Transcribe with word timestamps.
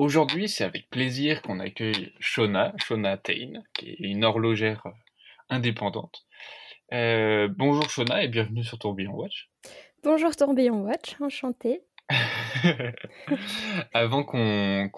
aujourd'hui, 0.00 0.48
c'est 0.48 0.64
avec 0.64 0.88
plaisir 0.88 1.42
qu'on 1.42 1.60
accueille 1.60 2.12
Shona, 2.18 2.72
Shona 2.78 3.18
Tain, 3.18 3.62
qui 3.74 3.90
est 3.90 3.96
une 3.98 4.24
horlogère 4.24 4.82
euh, 4.86 4.90
indépendante. 5.50 6.24
Euh, 6.92 7.48
bonjour 7.48 7.88
Shona 7.88 8.24
et 8.24 8.28
bienvenue 8.28 8.64
sur 8.64 8.78
Tourbillon 8.78 9.12
Watch. 9.12 9.50
Bonjour 10.02 10.34
Tourbillon 10.34 10.80
Watch, 10.86 11.20
enchanté. 11.20 11.82
Avant 13.92 14.24
qu'on 14.24 14.90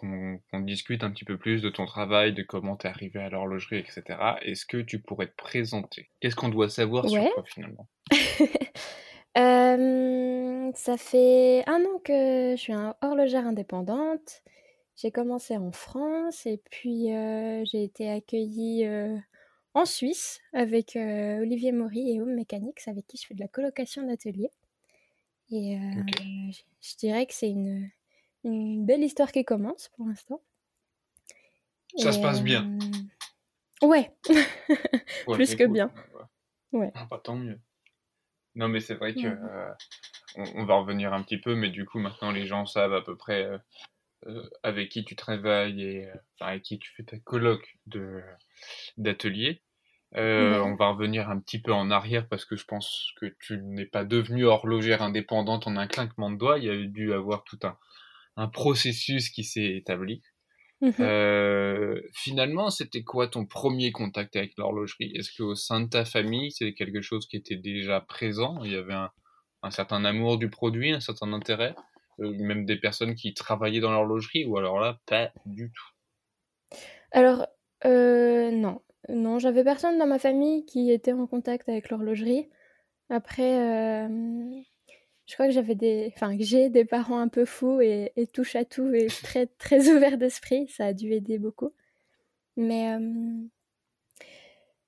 discute 0.60 1.02
un 1.02 1.10
petit 1.10 1.24
peu 1.24 1.36
plus 1.36 1.60
de 1.60 1.68
ton 1.68 1.84
travail, 1.84 2.32
de 2.32 2.42
comment 2.42 2.76
tu 2.76 2.86
es 2.86 2.90
arrivé 2.90 3.20
à 3.20 3.28
l'horlogerie, 3.28 3.78
etc., 3.78 4.02
est-ce 4.42 4.64
que 4.64 4.78
tu 4.78 5.00
pourrais 5.00 5.26
te 5.26 5.36
présenter? 5.36 6.08
Qu'est-ce 6.20 6.36
qu'on 6.36 6.48
doit 6.48 6.70
savoir 6.70 7.08
sur 7.08 7.22
toi 7.34 7.44
finalement? 7.44 7.88
Euh, 9.38 10.70
Ça 10.74 10.98
fait 10.98 11.66
un 11.66 11.80
an 11.80 11.98
que 12.04 12.52
je 12.54 12.60
suis 12.60 12.74
un 12.74 12.94
horlogère 13.00 13.46
indépendante. 13.46 14.42
J'ai 14.96 15.10
commencé 15.10 15.56
en 15.56 15.72
France 15.72 16.46
et 16.46 16.58
puis 16.70 17.14
euh, 17.14 17.64
j'ai 17.64 17.82
été 17.82 18.10
accueillie 18.10 18.84
euh, 18.86 19.16
en 19.74 19.84
Suisse 19.84 20.40
avec 20.52 20.96
Olivier 20.96 21.72
Maury 21.72 22.14
et 22.14 22.20
Home 22.20 22.34
Mechanics 22.34 22.86
avec 22.86 23.06
qui 23.06 23.16
je 23.16 23.26
fais 23.26 23.34
de 23.34 23.40
la 23.40 23.48
colocation 23.48 24.06
d'atelier. 24.06 24.50
Et 25.50 25.78
je, 26.80 26.96
dirais 26.96 27.26
que 27.26 27.34
c'est 27.34 27.50
une, 27.50 27.90
une, 28.44 28.86
belle 28.86 29.02
histoire 29.02 29.32
qui 29.32 29.44
commence 29.44 29.88
pour 29.96 30.06
l'instant. 30.06 30.40
Ça 31.96 32.12
se 32.12 32.20
passe 32.20 32.42
bien. 32.42 32.78
Ouais, 33.82 34.12
plus 35.26 35.56
que 35.56 35.66
bien. 35.66 35.92
Ouais. 36.70 36.92
Ah, 36.94 37.08
bah, 37.10 37.20
tant 37.22 37.34
mieux. 37.34 37.58
Non, 38.54 38.68
mais 38.68 38.78
c'est 38.78 38.94
vrai 38.94 39.12
que 39.12 39.26
on, 40.36 40.64
va 40.64 40.76
revenir 40.76 41.12
un 41.12 41.22
petit 41.22 41.38
peu, 41.38 41.54
mais 41.54 41.70
du 41.70 41.84
coup 41.84 41.98
maintenant 41.98 42.30
les 42.30 42.46
gens 42.46 42.66
savent 42.66 42.94
à 42.94 43.02
peu 43.02 43.16
près 43.16 43.48
avec 44.62 44.90
qui 44.90 45.04
tu 45.04 45.16
travailles 45.16 45.82
et 45.82 46.08
avec 46.40 46.62
qui 46.62 46.78
tu 46.78 46.90
fais 46.96 47.04
ta 47.04 47.18
colloque 47.18 47.76
de 47.86 48.20
d'atelier. 48.96 49.62
Euh, 50.14 50.60
on 50.60 50.74
va 50.74 50.90
revenir 50.90 51.30
un 51.30 51.40
petit 51.40 51.60
peu 51.60 51.72
en 51.72 51.90
arrière 51.90 52.28
parce 52.28 52.44
que 52.44 52.54
je 52.54 52.66
pense 52.66 53.12
que 53.18 53.34
tu 53.40 53.58
n'es 53.62 53.86
pas 53.86 54.04
devenue 54.04 54.44
horlogère 54.44 55.02
indépendante 55.02 55.66
en 55.66 55.76
un 55.76 55.86
clinquement 55.86 56.30
de 56.30 56.36
doigts. 56.36 56.58
Il 56.58 56.64
y 56.64 56.70
a 56.70 56.76
dû 56.86 57.14
avoir 57.14 57.44
tout 57.44 57.58
un, 57.62 57.78
un 58.36 58.48
processus 58.48 59.30
qui 59.30 59.44
s'est 59.44 59.74
établi. 59.74 60.22
Mhm. 60.82 60.94
Euh, 61.00 62.00
finalement, 62.12 62.70
c'était 62.70 63.04
quoi 63.04 63.28
ton 63.28 63.46
premier 63.46 63.92
contact 63.92 64.36
avec 64.36 64.52
l'horlogerie? 64.58 65.12
Est-ce 65.14 65.30
qu'au 65.36 65.54
sein 65.54 65.80
de 65.80 65.88
ta 65.88 66.04
famille, 66.04 66.50
c'est 66.50 66.74
quelque 66.74 67.00
chose 67.00 67.26
qui 67.26 67.36
était 67.36 67.56
déjà 67.56 68.00
présent? 68.00 68.62
Il 68.64 68.72
y 68.72 68.76
avait 68.76 68.92
un, 68.92 69.10
un, 69.62 69.70
certain 69.70 70.04
amour 70.04 70.38
du 70.38 70.50
produit, 70.50 70.92
un 70.92 71.00
certain 71.00 71.32
intérêt? 71.32 71.74
euh, 71.74 71.91
Même 72.30 72.64
des 72.64 72.76
personnes 72.76 73.14
qui 73.14 73.34
travaillaient 73.34 73.80
dans 73.80 73.92
l'horlogerie 73.92 74.44
Ou 74.44 74.56
alors 74.58 74.80
là, 74.80 74.98
pas 75.06 75.32
du 75.46 75.70
tout 75.70 76.76
Alors, 77.12 77.46
euh, 77.84 78.50
non. 78.50 78.82
Non, 79.08 79.38
j'avais 79.38 79.64
personne 79.64 79.98
dans 79.98 80.06
ma 80.06 80.18
famille 80.18 80.64
qui 80.64 80.90
était 80.92 81.12
en 81.12 81.26
contact 81.26 81.68
avec 81.68 81.90
l'horlogerie. 81.90 82.48
Après, 83.10 83.58
euh, 83.60 84.08
je 85.26 85.34
crois 85.34 85.46
que 85.46 85.52
j'avais 85.52 85.74
des, 85.74 86.12
enfin 86.14 86.36
j'ai 86.38 86.70
des 86.70 86.84
parents 86.84 87.18
un 87.18 87.28
peu 87.28 87.44
fous 87.44 87.80
et, 87.80 88.12
touche 88.32 88.54
à 88.56 88.64
tout 88.64 88.92
et 88.94 89.06
très 89.22 89.46
très 89.46 89.88
ouverts 89.90 90.18
d'esprit. 90.18 90.68
Ça 90.68 90.86
a 90.86 90.92
dû 90.92 91.12
aider 91.12 91.38
beaucoup. 91.38 91.72
Mais 92.56 92.94
euh, 92.94 93.44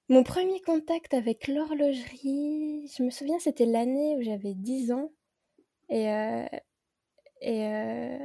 mon 0.08 0.22
premier 0.22 0.60
contact 0.60 1.14
avec 1.14 1.48
l'horlogerie, 1.48 2.90
je 2.96 3.02
me 3.02 3.10
souviens, 3.10 3.38
c'était 3.38 3.66
l'année 3.66 4.16
où 4.16 4.22
j'avais 4.22 4.54
10 4.54 4.92
ans. 4.92 5.10
Et, 5.88 6.10
euh, 6.10 6.44
et 7.46 8.18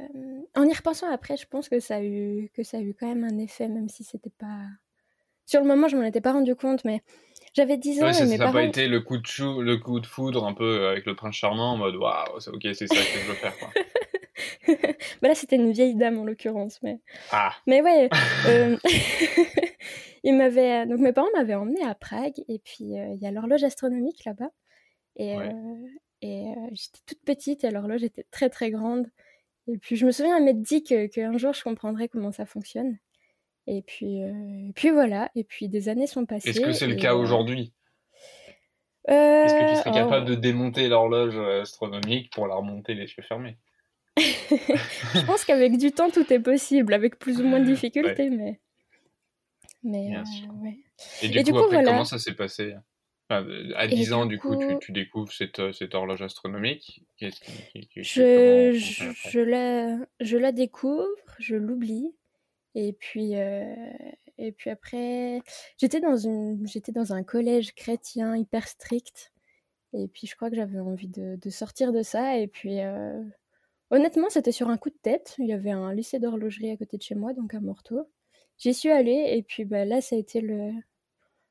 en 0.54 0.64
y 0.64 0.72
repensant 0.72 1.12
après, 1.12 1.36
je 1.36 1.46
pense 1.46 1.68
que 1.68 1.78
ça 1.78 1.96
a 1.96 2.02
eu 2.02 2.50
que 2.54 2.62
ça 2.62 2.78
a 2.78 2.80
eu 2.80 2.94
quand 2.98 3.06
même 3.06 3.24
un 3.24 3.38
effet, 3.38 3.68
même 3.68 3.88
si 3.88 4.02
c'était 4.02 4.30
pas 4.30 4.58
sur 5.50 5.60
le 5.60 5.66
moment, 5.66 5.88
je 5.88 5.96
m'en 5.96 6.04
étais 6.04 6.20
pas 6.20 6.32
rendu 6.32 6.54
compte, 6.54 6.84
mais 6.84 7.02
j'avais 7.54 7.76
10 7.76 8.02
ans. 8.02 8.06
Ouais, 8.06 8.12
ça 8.12 8.24
n'a 8.24 8.52
pas 8.52 8.62
été 8.62 8.86
le 8.86 9.00
coup, 9.00 9.18
de 9.18 9.26
chou, 9.26 9.60
le 9.60 9.78
coup 9.78 9.98
de 9.98 10.06
foudre 10.06 10.46
un 10.46 10.54
peu 10.54 10.86
avec 10.86 11.06
le 11.06 11.16
prince 11.16 11.34
charmant 11.34 11.72
en 11.72 11.76
mode 11.76 11.96
waouh, 11.96 12.36
ok, 12.36 12.68
c'est 12.72 12.86
ça 12.86 12.94
que 12.94 13.18
je 13.18 13.28
veux 13.28 13.34
faire. 13.34 13.58
Quoi. 13.58 13.70
bah 15.20 15.28
là, 15.28 15.34
c'était 15.34 15.56
une 15.56 15.72
vieille 15.72 15.96
dame 15.96 16.18
en 16.18 16.24
l'occurrence, 16.24 16.78
mais. 16.84 17.00
Ah. 17.32 17.52
Mais 17.66 17.82
ouais. 17.82 18.08
euh... 18.46 18.76
il 20.22 20.36
m'avait 20.36 20.86
donc 20.86 21.00
mes 21.00 21.12
parents 21.12 21.28
m'avaient 21.34 21.54
emmené 21.54 21.82
à 21.82 21.94
Prague 21.94 22.44
et 22.46 22.60
puis 22.60 22.96
euh, 22.98 23.14
il 23.14 23.20
y 23.20 23.26
a 23.26 23.30
l'horloge 23.32 23.64
astronomique 23.64 24.24
là-bas 24.24 24.50
et, 25.16 25.36
euh, 25.36 25.50
et 26.22 26.48
euh, 26.48 26.68
j'étais 26.72 27.00
toute 27.06 27.22
petite 27.24 27.64
et 27.64 27.70
l'horloge 27.70 28.02
était 28.02 28.26
très 28.30 28.50
très 28.50 28.70
grande 28.70 29.06
et 29.68 29.78
puis 29.78 29.96
je 29.96 30.06
me 30.06 30.12
souviens 30.12 30.40
m'être 30.40 30.62
dit 30.62 30.82
que 30.82 31.06
qu'un 31.06 31.36
jour 31.38 31.52
je 31.52 31.62
comprendrais 31.62 32.08
comment 32.08 32.32
ça 32.32 32.46
fonctionne 32.46 32.98
et 33.66 33.82
puis, 33.82 34.22
euh, 34.22 34.72
puis 34.74 34.90
voilà. 34.90 35.30
Et 35.36 35.44
puis 35.44 35.68
des 35.68 35.88
années 35.88 36.08
sont 36.08 36.26
passées. 36.26 36.50
Est-ce 36.50 36.60
que 36.60 36.72
c'est 36.72 36.88
le 36.88 36.96
cas 36.96 37.14
euh, 37.14 37.18
aujourd'hui? 37.18 37.72
Est-ce 39.06 39.54
que 39.54 39.70
tu 39.70 39.76
serais 39.76 39.92
capable 39.92 40.26
de 40.26 40.34
démonter 40.34 40.88
l'horloge 40.88 41.36
euh, 41.36 41.62
astronomique 41.62 42.32
pour 42.32 42.48
la 42.48 42.56
remonter 42.56 42.94
les 42.94 43.06
cheveux 43.06 43.26
fermés? 43.26 43.58
Je 44.16 45.24
pense 45.24 45.44
qu'avec 45.44 45.78
du 45.78 45.92
temps, 45.92 46.10
tout 46.10 46.30
est 46.32 46.40
possible, 46.40 46.92
avec 46.92 47.18
plus 47.18 47.40
ou 47.40 47.44
moins 47.44 47.60
de 47.60 47.64
difficultés, 47.64 48.28
mais. 48.28 48.60
mais 49.84 50.18
ouais. 50.62 50.78
Et 51.22 51.28
du, 51.28 51.52
coup, 51.52 51.58
après, 51.58 51.84
comment 51.84 52.04
ça 52.04 52.18
s'est 52.18 52.34
passé? 52.34 52.74
À 53.30 53.86
10 53.86 54.12
ans, 54.12 54.26
du 54.26 54.38
coup, 54.38 54.56
tu, 54.56 54.78
tu, 54.80 54.92
découvres 54.92 55.32
cette, 55.32 55.72
cette 55.72 55.94
horloge 55.94 56.22
astronomique. 56.22 57.02
je, 57.20 57.30
je, 57.96 59.12
je, 59.30 59.40
la, 59.40 59.98
je 60.20 60.36
la 60.36 60.52
découvre, 60.52 61.06
je 61.38 61.54
l'oublie. 61.54 62.12
Et 62.74 62.92
puis, 62.92 63.36
euh, 63.36 63.74
et 64.38 64.52
puis 64.52 64.70
après, 64.70 65.42
j'étais 65.78 66.00
dans, 66.00 66.16
une, 66.16 66.66
j'étais 66.66 66.92
dans 66.92 67.12
un 67.12 67.22
collège 67.22 67.74
chrétien 67.74 68.36
hyper 68.36 68.66
strict. 68.66 69.32
Et 69.92 70.08
puis 70.08 70.26
je 70.26 70.36
crois 70.36 70.50
que 70.50 70.56
j'avais 70.56 70.78
envie 70.78 71.08
de, 71.08 71.36
de, 71.36 71.50
sortir 71.50 71.92
de 71.92 72.02
ça. 72.02 72.36
Et 72.38 72.46
puis, 72.46 72.80
euh, 72.80 73.22
honnêtement, 73.90 74.30
c'était 74.30 74.52
sur 74.52 74.68
un 74.68 74.76
coup 74.76 74.90
de 74.90 74.98
tête. 75.02 75.36
Il 75.38 75.46
y 75.46 75.52
avait 75.52 75.70
un 75.70 75.92
lycée 75.94 76.18
d'horlogerie 76.18 76.70
à 76.70 76.76
côté 76.76 76.96
de 76.96 77.02
chez 77.02 77.14
moi, 77.14 77.32
donc 77.32 77.54
à 77.54 77.60
Morteau. 77.60 78.08
J'y 78.58 78.74
suis 78.74 78.90
allée. 78.90 79.34
Et 79.36 79.42
puis 79.42 79.64
bah, 79.64 79.84
là, 79.84 80.00
ça 80.00 80.16
a 80.16 80.18
été 80.18 80.40
le, 80.40 80.72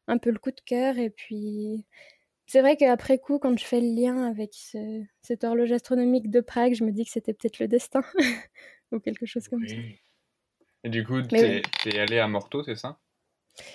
un 0.10 0.18
peu 0.18 0.32
le 0.32 0.40
coup 0.40 0.52
de 0.52 0.62
cœur. 0.66 0.98
Et 0.98 1.10
puis, 1.10 1.86
c'est 2.48 2.62
vrai 2.62 2.76
qu'après 2.76 3.20
coup, 3.20 3.40
quand 3.40 3.58
je 3.58 3.66
fais 3.66 3.80
le 3.80 3.96
lien 3.96 4.30
avec 4.30 4.54
ce, 4.54 5.04
cette 5.22 5.44
horloge 5.44 5.72
astronomique 5.72 6.30
de 6.30 6.42
Prague, 6.42 6.74
je 6.74 6.84
me 6.84 6.92
dis 6.92 7.06
que 7.06 7.12
c'était 7.12 7.34
peut-être 7.34 7.60
le 7.60 7.68
destin. 7.68 8.02
ou 8.92 9.00
quelque 9.00 9.26
chose 9.26 9.48
comme 9.48 9.68
ça. 9.68 9.76
Et 10.84 10.90
du 10.90 11.06
coup, 11.06 11.22
tu 11.22 11.36
es, 11.36 12.00
allé 12.00 12.20
à 12.20 12.28
Morteau, 12.28 12.64
c'est 12.64 12.76
ça? 12.76 13.00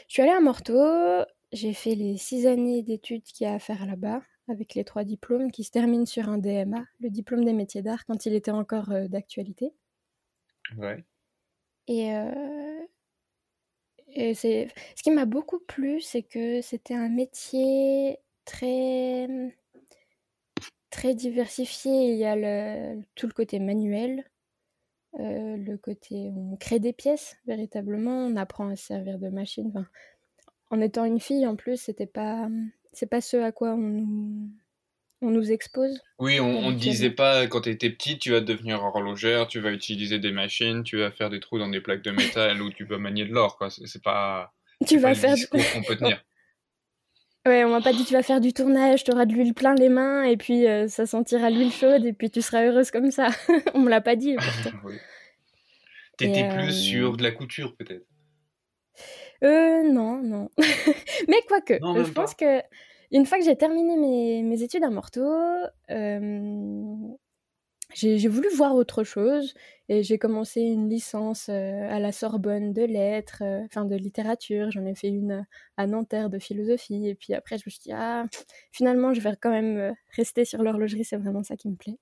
Je 0.08 0.14
suis 0.14 0.22
allée 0.22 0.32
à 0.32 0.40
Morteau, 0.40 1.24
j'ai 1.52 1.74
fait 1.74 1.94
les 1.94 2.16
six 2.16 2.46
années 2.46 2.82
d'études 2.82 3.22
qu'il 3.22 3.46
y 3.46 3.50
a 3.50 3.54
à 3.54 3.58
faire 3.58 3.84
là-bas, 3.86 4.22
avec 4.48 4.74
les 4.74 4.84
trois 4.84 5.04
diplômes 5.04 5.52
qui 5.52 5.64
se 5.64 5.70
terminent 5.70 6.06
sur 6.06 6.28
un 6.28 6.38
DMA, 6.38 6.84
le 7.00 7.10
diplôme 7.10 7.44
des 7.44 7.52
métiers 7.52 7.82
d'art, 7.82 8.06
quand 8.06 8.26
il 8.26 8.34
était 8.34 8.50
encore 8.50 8.90
euh, 8.90 9.08
d'actualité. 9.08 9.72
Ouais. 10.78 11.04
Et, 11.86 12.14
euh, 12.14 12.73
c'est... 14.34 14.68
ce 14.96 15.02
qui 15.02 15.10
m'a 15.10 15.24
beaucoup 15.26 15.58
plu, 15.58 16.00
c'est 16.00 16.22
que 16.22 16.60
c'était 16.62 16.94
un 16.94 17.08
métier 17.08 18.18
très 18.44 19.28
très 20.90 21.14
diversifié. 21.14 22.12
Il 22.12 22.18
y 22.18 22.24
a 22.24 22.36
tout 23.16 23.26
le 23.26 23.32
côté 23.32 23.58
manuel, 23.58 24.24
euh, 25.20 25.56
le 25.56 25.76
côté 25.76 26.30
on 26.34 26.56
crée 26.56 26.80
des 26.80 26.92
pièces 26.92 27.36
véritablement, 27.46 28.26
on 28.26 28.36
apprend 28.36 28.68
à 28.68 28.76
se 28.76 28.86
servir 28.86 29.18
de 29.18 29.28
machines. 29.28 29.68
Enfin, 29.74 29.86
en 30.70 30.80
étant 30.80 31.04
une 31.04 31.20
fille 31.20 31.46
en 31.46 31.56
plus, 31.56 31.76
c'était 31.78 32.06
pas 32.06 32.48
c'est 32.92 33.06
pas 33.06 33.20
ce 33.20 33.36
à 33.38 33.52
quoi 33.52 33.74
on 33.74 33.78
nous 33.78 34.50
on 35.24 35.30
nous 35.30 35.50
expose. 35.50 36.00
Oui, 36.18 36.38
on, 36.40 36.70
ne 36.70 36.76
disait 36.76 37.10
pas 37.10 37.46
quand 37.46 37.62
tu 37.62 37.70
étais 37.70 37.90
petite, 37.90 38.20
tu 38.20 38.30
vas 38.30 38.40
devenir 38.40 38.82
horlogère, 38.82 39.46
tu 39.46 39.60
vas 39.60 39.72
utiliser 39.72 40.18
des 40.18 40.32
machines, 40.32 40.82
tu 40.82 40.98
vas 40.98 41.10
faire 41.10 41.30
des 41.30 41.40
trous 41.40 41.58
dans 41.58 41.68
des 41.68 41.80
plaques 41.80 42.02
de 42.02 42.10
métal 42.10 42.62
ou 42.62 42.70
tu 42.70 42.84
vas 42.84 42.98
manier 42.98 43.24
de 43.24 43.32
l'or 43.32 43.56
quoi. 43.56 43.68
C'est 43.70 44.02
pas 44.02 44.52
tu 44.86 44.98
vas 44.98 45.14
faire 45.14 45.36
qu'on 45.50 45.82
peut 45.82 45.96
tenir. 45.96 46.22
Ouais, 47.46 47.62
on 47.62 47.68
m'a 47.68 47.82
pas 47.82 47.92
dit 47.92 48.06
tu 48.06 48.14
vas 48.14 48.22
faire 48.22 48.40
du 48.40 48.54
tournage, 48.54 49.04
tu 49.04 49.12
auras 49.12 49.26
de 49.26 49.34
l'huile 49.34 49.52
plein 49.52 49.74
les 49.74 49.90
mains 49.90 50.22
et 50.22 50.38
puis 50.38 50.66
euh, 50.66 50.88
ça 50.88 51.04
sentira 51.04 51.50
l'huile 51.50 51.70
chaude 51.70 52.06
et 52.06 52.14
puis 52.14 52.30
tu 52.30 52.40
seras 52.40 52.64
heureuse 52.64 52.90
comme 52.90 53.10
ça. 53.10 53.28
on 53.74 53.80
me 53.80 53.90
l'a 53.90 54.00
pas 54.00 54.16
dit. 54.16 54.34
oui. 54.84 54.94
T'étais 56.16 56.48
plus 56.48 56.68
euh, 56.68 56.70
sur 56.70 57.16
de 57.18 57.22
la 57.22 57.32
couture 57.32 57.76
peut-être? 57.76 58.06
Euh 59.42 59.82
non, 59.82 60.22
non. 60.22 60.50
Mais 61.28 61.42
quoique, 61.46 61.74
je 61.74 62.10
pense 62.12 62.34
que 62.34 62.62
une 63.14 63.26
fois 63.26 63.38
que 63.38 63.44
j'ai 63.44 63.56
terminé 63.56 63.96
mes, 63.96 64.42
mes, 64.42 64.62
études 64.62 64.82
à 64.82 64.90
Morteau, 64.90 65.30
euh, 65.90 66.96
j'ai 67.94 68.28
voulu 68.28 68.48
voir 68.56 68.74
autre 68.74 69.04
chose 69.04 69.54
et 69.88 70.02
j'ai 70.02 70.18
commencé 70.18 70.60
une 70.60 70.90
licence 70.90 71.48
euh, 71.48 71.88
à 71.88 72.00
la 72.00 72.10
Sorbonne 72.10 72.72
de 72.72 72.82
lettres, 72.82 73.42
euh, 73.42 73.62
enfin 73.66 73.84
de 73.84 73.94
littérature. 73.94 74.72
J'en 74.72 74.84
ai 74.84 74.96
fait 74.96 75.08
une 75.08 75.46
à 75.76 75.86
Nanterre 75.86 76.28
de 76.28 76.40
philosophie 76.40 77.06
et 77.08 77.14
puis 77.14 77.34
après 77.34 77.56
je 77.56 77.62
me 77.66 77.70
suis 77.70 77.82
dit 77.84 77.92
ah 77.92 78.26
finalement 78.72 79.14
je 79.14 79.20
vais 79.20 79.36
quand 79.40 79.50
même 79.50 79.94
rester 80.16 80.44
sur 80.44 80.64
l'horlogerie, 80.64 81.04
c'est 81.04 81.16
vraiment 81.16 81.44
ça 81.44 81.56
qui 81.56 81.68
me 81.68 81.76
plaît. 81.76 81.98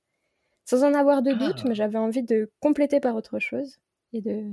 Sans 0.65 0.83
en 0.83 0.95
avoir 0.95 1.23
de 1.23 1.33
doute, 1.33 1.59
ah. 1.59 1.69
mais 1.69 1.75
j'avais 1.75 1.99
envie 1.99 2.23
de 2.23 2.51
compléter 2.61 3.01
par 3.01 3.17
autre 3.17 3.39
chose. 3.39 3.79
et 4.15 4.23
de, 4.23 4.45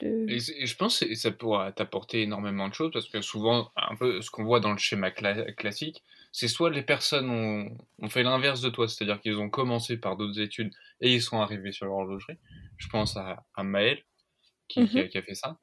et, 0.00 0.38
je 0.38 0.76
pense 0.76 1.00
que 1.00 1.14
ça 1.14 1.30
pourra 1.30 1.72
t'apporter 1.72 2.22
énormément 2.22 2.68
de 2.68 2.74
choses 2.74 2.90
parce 2.92 3.08
que 3.08 3.20
souvent, 3.20 3.70
un 3.76 3.96
peu 3.96 4.20
ce 4.22 4.30
qu'on 4.30 4.44
voit 4.44 4.60
dans 4.60 4.72
le 4.72 4.78
schéma 4.78 5.10
classique, 5.10 6.02
c'est 6.32 6.48
soit 6.48 6.70
les 6.70 6.82
personnes 6.82 7.30
ont, 7.30 7.76
ont 7.98 8.08
fait 8.08 8.22
l'inverse 8.22 8.60
de 8.60 8.70
toi, 8.70 8.88
c'est-à-dire 8.88 9.20
qu'ils 9.20 9.38
ont 9.38 9.50
commencé 9.50 9.96
par 9.96 10.16
d'autres 10.16 10.40
études 10.40 10.72
et 11.00 11.14
ils 11.14 11.22
sont 11.22 11.40
arrivés 11.40 11.72
sur 11.72 11.86
l'horlogerie. 11.86 12.38
Je 12.76 12.88
pense 12.88 13.16
à, 13.16 13.44
à 13.54 13.64
Maël 13.64 14.02
qui, 14.68 14.86
qui, 14.86 14.98
a, 14.98 15.02
mhm. 15.02 15.08
qui, 15.08 15.18
a, 15.18 15.22
fait 15.22 15.34
ça. 15.34 15.58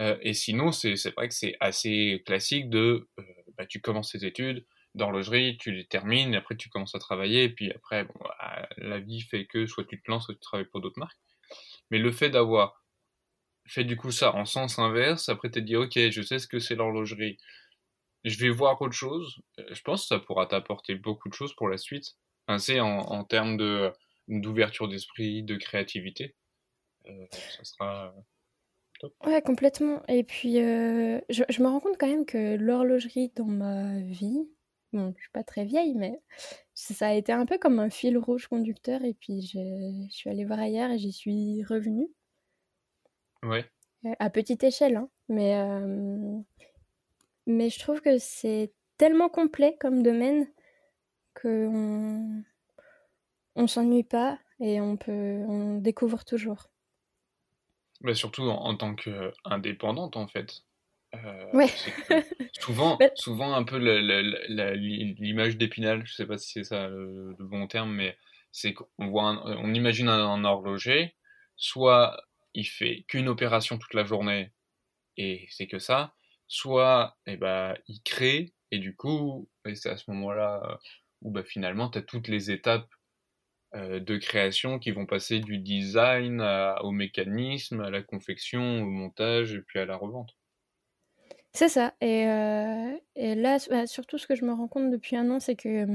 Euh, 0.00 0.16
et 0.22 0.32
sinon, 0.32 0.72
c'est 0.72 0.94
vrai 1.14 1.28
que 1.28 1.34
c'est 1.34 1.56
assez 1.60 2.22
classique 2.26 2.70
de 2.70 3.08
euh, 3.18 3.22
bah, 3.56 3.66
tu 3.66 3.80
commences 3.80 4.12
tes 4.12 4.26
études 4.26 4.64
d'horlogerie, 4.94 5.58
tu 5.58 5.72
les 5.72 5.86
termines, 5.86 6.32
et 6.32 6.36
après 6.38 6.56
tu 6.56 6.70
commences 6.70 6.94
à 6.94 6.98
travailler, 6.98 7.44
et 7.44 7.50
puis 7.50 7.70
après, 7.70 8.04
bon, 8.04 8.14
bah, 8.20 8.66
la 8.78 8.98
vie 8.98 9.20
fait 9.20 9.44
que 9.44 9.66
soit 9.66 9.84
tu 9.84 10.00
te 10.00 10.10
lances, 10.10 10.24
soit 10.24 10.34
tu 10.34 10.40
travailles 10.40 10.66
pour 10.66 10.80
d'autres 10.80 10.98
marques. 10.98 11.18
Mais 11.90 11.98
le 11.98 12.10
fait 12.10 12.30
d'avoir 12.30 12.82
fait 13.66 13.84
du 13.84 13.96
coup 13.96 14.10
ça 14.10 14.34
en 14.34 14.44
sens 14.44 14.78
inverse, 14.78 15.28
après 15.28 15.50
t'es 15.50 15.62
dit 15.62 15.76
ok, 15.76 15.98
je 16.10 16.22
sais 16.22 16.38
ce 16.38 16.46
que 16.46 16.58
c'est 16.58 16.74
l'horlogerie, 16.74 17.38
je 18.26 18.38
vais 18.38 18.50
voir 18.50 18.80
autre 18.82 18.92
chose, 18.92 19.40
euh, 19.58 19.64
je 19.70 19.80
pense 19.82 20.02
que 20.02 20.08
ça 20.08 20.18
pourra 20.18 20.46
t'apporter 20.46 20.96
beaucoup 20.96 21.28
de 21.28 21.34
choses 21.34 21.54
pour 21.54 21.68
la 21.68 21.78
suite. 21.78 22.16
Enfin, 22.48 22.80
en, 22.80 23.24
termes 23.24 23.56
de 23.56 23.92
d'ouverture 24.28 24.88
d'esprit, 24.88 25.42
de 25.42 25.56
créativité. 25.56 26.34
Euh, 27.06 27.26
ça 27.30 27.64
sera 27.64 28.14
top. 28.98 29.14
Ouais, 29.24 29.42
complètement. 29.42 30.02
Et 30.08 30.24
puis, 30.24 30.60
euh, 30.60 31.20
je, 31.28 31.44
je, 31.48 31.62
me 31.62 31.68
rends 31.68 31.80
compte 31.80 31.96
quand 31.98 32.08
même 32.08 32.26
que 32.26 32.56
l'horlogerie 32.56 33.32
dans 33.36 33.44
ma 33.46 34.00
vie, 34.00 34.48
bon, 34.92 35.12
je 35.16 35.22
suis 35.22 35.30
pas 35.32 35.44
très 35.44 35.64
vieille, 35.64 35.94
mais 35.94 36.20
ça 36.74 37.08
a 37.08 37.14
été 37.14 37.32
un 37.32 37.46
peu 37.46 37.58
comme 37.58 37.78
un 37.78 37.90
fil 37.90 38.18
rouge 38.18 38.48
conducteur. 38.48 39.04
Et 39.04 39.14
puis, 39.14 39.42
je 39.42 40.06
suis 40.10 40.30
allée 40.30 40.44
voir 40.44 40.58
ailleurs 40.58 40.90
et 40.90 40.98
j'y 40.98 41.12
suis 41.12 41.64
revenue. 41.64 42.08
Ouais. 43.46 43.64
À 44.18 44.30
petite 44.30 44.62
échelle, 44.62 44.96
hein. 44.96 45.08
mais, 45.28 45.56
euh, 45.56 46.38
mais 47.46 47.70
je 47.70 47.78
trouve 47.78 48.00
que 48.00 48.18
c'est 48.18 48.72
tellement 48.98 49.28
complet 49.28 49.76
comme 49.80 50.02
domaine 50.02 50.46
qu'on 51.40 52.42
on 53.56 53.66
s'ennuie 53.66 54.04
pas 54.04 54.38
et 54.60 54.80
on 54.80 54.96
peut 54.96 55.42
on 55.48 55.78
découvre 55.78 56.24
toujours. 56.24 56.70
Bah 58.00 58.14
surtout 58.14 58.42
en, 58.42 58.76
tant 58.76 58.94
qu'indépendante 58.94 60.16
en 60.16 60.26
fait. 60.28 60.62
Euh, 61.14 61.50
ouais. 61.52 61.70
souvent, 62.52 62.98
souvent 63.14 63.54
un 63.54 63.64
peu 63.64 63.78
l'image 64.48 65.56
d'Épinal, 65.56 66.06
je 66.06 66.14
sais 66.14 66.26
pas 66.26 66.36
si 66.38 66.52
c'est 66.52 66.64
ça 66.64 66.88
le, 66.88 67.34
bon 67.38 67.66
terme, 67.66 67.92
mais 67.92 68.16
c'est 68.52 68.74
qu'on 68.74 69.08
voit, 69.08 69.42
on 69.46 69.72
imagine 69.72 70.08
un 70.08 70.44
horloger, 70.44 71.14
soit 71.56 72.25
il 72.56 72.64
fait 72.64 73.04
qu'une 73.06 73.28
opération 73.28 73.78
toute 73.78 73.94
la 73.94 74.04
journée 74.04 74.50
et 75.16 75.46
c'est 75.50 75.66
que 75.66 75.78
ça, 75.78 76.14
soit 76.48 77.16
eh 77.26 77.36
ben, 77.36 77.76
il 77.86 78.02
crée 78.02 78.54
et 78.70 78.78
du 78.78 78.96
coup, 78.96 79.48
c'est 79.74 79.90
à 79.90 79.96
ce 79.96 80.10
moment-là 80.10 80.62
euh, 80.64 80.76
où 81.22 81.30
bah, 81.30 81.44
finalement 81.44 81.88
tu 81.90 81.98
as 81.98 82.02
toutes 82.02 82.28
les 82.28 82.50
étapes 82.50 82.88
euh, 83.74 84.00
de 84.00 84.16
création 84.16 84.78
qui 84.78 84.90
vont 84.90 85.06
passer 85.06 85.38
du 85.40 85.58
design 85.58 86.40
au 86.80 86.90
mécanisme, 86.92 87.80
à 87.80 87.90
la 87.90 88.02
confection, 88.02 88.82
au 88.82 88.86
montage 88.86 89.54
et 89.54 89.60
puis 89.60 89.78
à 89.78 89.84
la 89.84 89.96
revente. 89.96 90.34
C'est 91.52 91.68
ça. 91.68 91.94
Et, 92.00 92.26
euh, 92.26 92.96
là, 93.16 93.58
bah, 93.70 93.86
surtout 93.86 94.18
ce 94.18 94.26
que 94.26 94.34
je 94.34 94.44
me 94.44 94.52
rends 94.52 94.68
compte 94.68 94.90
depuis 94.90 95.16
un 95.16 95.30
an, 95.30 95.40
c'est 95.40 95.56
que 95.56 95.86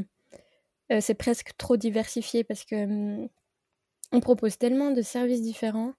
c'est 0.99 1.15
presque 1.15 1.55
trop 1.57 1.77
diversifié 1.77 2.43
parce 2.43 2.65
que 2.65 2.75
hum, 2.75 3.29
on 4.11 4.19
propose 4.19 4.57
tellement 4.57 4.91
de 4.91 5.01
services 5.01 5.41
différents 5.41 5.93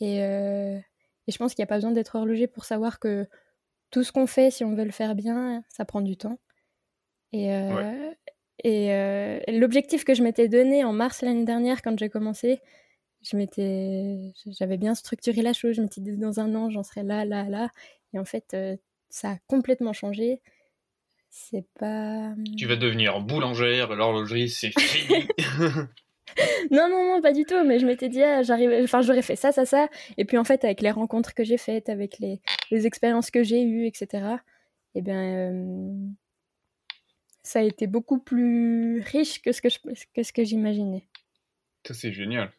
et, 0.00 0.22
euh, 0.22 0.78
et 1.26 1.32
je 1.32 1.36
pense 1.38 1.54
qu'il 1.54 1.62
n'y 1.62 1.64
a 1.64 1.68
pas 1.68 1.76
besoin 1.76 1.92
d'être 1.92 2.16
horloger 2.16 2.46
pour 2.46 2.64
savoir 2.64 2.98
que 2.98 3.26
tout 3.90 4.02
ce 4.02 4.12
qu'on 4.12 4.26
fait, 4.26 4.50
si 4.50 4.64
on 4.64 4.74
veut 4.74 4.84
le 4.84 4.90
faire 4.90 5.14
bien, 5.14 5.62
ça 5.68 5.84
prend 5.84 6.00
du 6.00 6.16
temps. 6.16 6.38
Et, 7.32 7.52
euh, 7.52 8.12
et 8.62 8.92
euh, 8.92 9.40
l'objectif 9.48 10.04
que 10.04 10.14
je 10.14 10.22
m'étais 10.22 10.48
donné 10.48 10.84
en 10.84 10.92
mars 10.92 11.22
l'année 11.22 11.44
dernière, 11.44 11.82
quand 11.82 11.98
j'ai 11.98 12.08
commencé, 12.08 12.60
je 13.22 13.36
m'étais, 13.36 14.32
j'avais 14.46 14.76
bien 14.76 14.94
structuré 14.94 15.42
la 15.42 15.52
chose. 15.52 15.76
Je 15.76 15.82
m'étais 15.82 16.00
dit 16.00 16.16
dans 16.16 16.40
un 16.40 16.54
an, 16.54 16.70
j'en 16.70 16.82
serai 16.82 17.02
là, 17.02 17.24
là, 17.24 17.44
là. 17.44 17.70
Et 18.12 18.18
en 18.18 18.24
fait, 18.24 18.56
ça 19.08 19.30
a 19.30 19.38
complètement 19.46 19.92
changé. 19.92 20.40
C'est 21.30 21.66
pas. 21.80 22.32
Tu 22.56 22.66
vas 22.66 22.76
devenir 22.76 23.20
boulangère, 23.20 23.94
l'horlogerie, 23.96 24.48
c'est 24.48 24.72
fini. 24.78 25.26
non, 26.70 26.88
non, 26.88 27.14
non, 27.14 27.22
pas 27.22 27.32
du 27.32 27.44
tout. 27.44 27.62
Mais 27.64 27.78
je 27.78 27.86
m'étais 27.86 28.08
dit, 28.08 28.22
ah, 28.22 28.42
enfin, 28.82 29.02
j'aurais 29.02 29.22
fait 29.22 29.36
ça, 29.36 29.52
ça, 29.52 29.64
ça. 29.64 29.88
Et 30.16 30.24
puis 30.24 30.38
en 30.38 30.44
fait, 30.44 30.64
avec 30.64 30.80
les 30.80 30.90
rencontres 30.90 31.34
que 31.34 31.44
j'ai 31.44 31.58
faites, 31.58 31.88
avec 31.88 32.18
les, 32.18 32.40
les 32.70 32.86
expériences 32.86 33.30
que 33.30 33.42
j'ai 33.42 33.62
eues, 33.62 33.86
etc. 33.86 34.36
Eh 34.94 35.02
bien, 35.02 35.22
euh, 35.22 35.92
ça 37.42 37.60
a 37.60 37.62
été 37.62 37.86
beaucoup 37.86 38.18
plus 38.18 39.00
riche 39.00 39.42
que 39.42 39.52
ce 39.52 39.60
que, 39.60 39.68
que, 40.14 40.22
ce 40.22 40.32
que 40.32 40.44
j'imaginais. 40.44 41.06
Ça, 41.86 41.94
c'est 41.94 42.12
génial. 42.12 42.50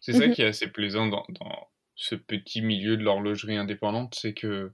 C'est 0.00 0.14
ça 0.14 0.26
mhm. 0.26 0.32
qui 0.32 0.42
est 0.42 0.46
assez 0.46 0.66
plaisant 0.66 1.06
dans, 1.06 1.24
dans 1.28 1.68
ce 1.94 2.14
petit 2.14 2.62
milieu 2.62 2.96
de 2.96 3.02
l'horlogerie 3.02 3.56
indépendante, 3.56 4.14
c'est 4.14 4.34
que 4.34 4.72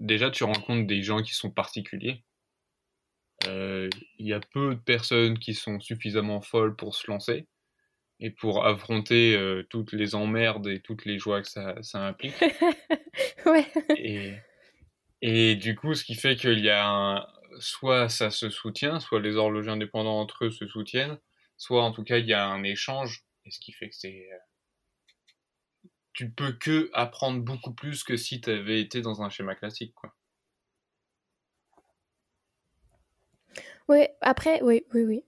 déjà, 0.00 0.30
tu 0.30 0.44
rencontres 0.44 0.86
des 0.86 1.02
gens 1.02 1.22
qui 1.22 1.34
sont 1.34 1.50
particuliers 1.50 2.22
il 3.46 4.26
y 4.26 4.32
a 4.32 4.40
peu 4.40 4.74
de 4.74 4.80
personnes 4.80 5.38
qui 5.38 5.54
sont 5.54 5.80
suffisamment 5.80 6.40
folles 6.40 6.76
pour 6.76 6.94
se 6.94 7.10
lancer 7.10 7.46
et 8.20 8.30
pour 8.30 8.64
affronter 8.66 9.36
euh, 9.36 9.66
toutes 9.68 9.92
les 9.92 10.14
emmerdes 10.14 10.68
et 10.68 10.80
toutes 10.80 11.04
les 11.04 11.18
joies 11.18 11.42
que 11.42 11.48
ça, 11.48 11.76
ça 11.82 12.06
implique. 12.06 12.34
ouais. 13.46 13.66
Et, 13.96 14.34
et, 15.20 15.56
du 15.56 15.74
coup, 15.74 15.94
ce 15.94 16.04
qui 16.04 16.14
fait 16.14 16.36
qu'il 16.36 16.60
y 16.60 16.70
a 16.70 16.86
un, 16.86 17.26
soit 17.58 18.08
ça 18.08 18.30
se 18.30 18.50
soutient, 18.50 19.00
soit 19.00 19.20
les 19.20 19.36
horlogers 19.36 19.70
indépendants 19.70 20.20
entre 20.20 20.46
eux 20.46 20.50
se 20.50 20.66
soutiennent, 20.66 21.18
soit 21.56 21.82
en 21.82 21.92
tout 21.92 22.04
cas 22.04 22.18
il 22.18 22.26
y 22.26 22.32
a 22.32 22.46
un 22.46 22.62
échange, 22.62 23.24
et 23.44 23.50
ce 23.50 23.58
qui 23.60 23.72
fait 23.72 23.88
que 23.88 23.96
c'est 23.96 24.28
euh, 24.32 25.88
tu 26.12 26.30
peux 26.30 26.52
que 26.52 26.90
apprendre 26.92 27.42
beaucoup 27.42 27.74
plus 27.74 28.04
que 28.04 28.16
si 28.16 28.40
tu 28.40 28.50
avais 28.50 28.80
été 28.80 29.00
dans 29.00 29.22
un 29.22 29.30
schéma 29.30 29.54
classique 29.54 29.94
quoi. 29.94 30.14
Oui, 33.88 34.06
après, 34.20 34.62
oui, 34.62 34.84
oui, 34.94 35.02
oui. 35.02 35.24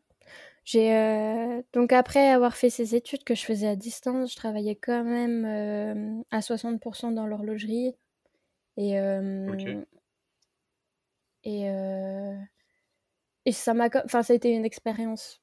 J'ai 0.64 0.94
euh, 0.97 1.62
donc 1.73 1.93
après 1.93 2.29
avoir 2.29 2.56
fait 2.56 2.70
ces 2.70 2.97
études 2.97 3.23
que 3.23 3.37
je 3.37 3.44
faisais 3.44 3.69
à 3.69 3.76
distance, 3.76 4.32
je 4.32 4.37
travaillais 4.37 4.75
quand 4.75 5.05
même 5.05 5.44
euh, 5.44 6.23
à 6.32 6.41
60% 6.41 7.12
dans 7.14 7.26
l'horlogerie 7.26 7.95
et 8.76 8.99
euh, 9.00 9.85
et 11.45 11.66
et 13.47 13.52
ça 13.52 13.75
m'a 13.75 13.88
enfin 14.04 14.23
ça 14.23 14.33
a 14.33 14.37
été 14.37 14.50
une 14.50 14.64
expérience 14.64 15.40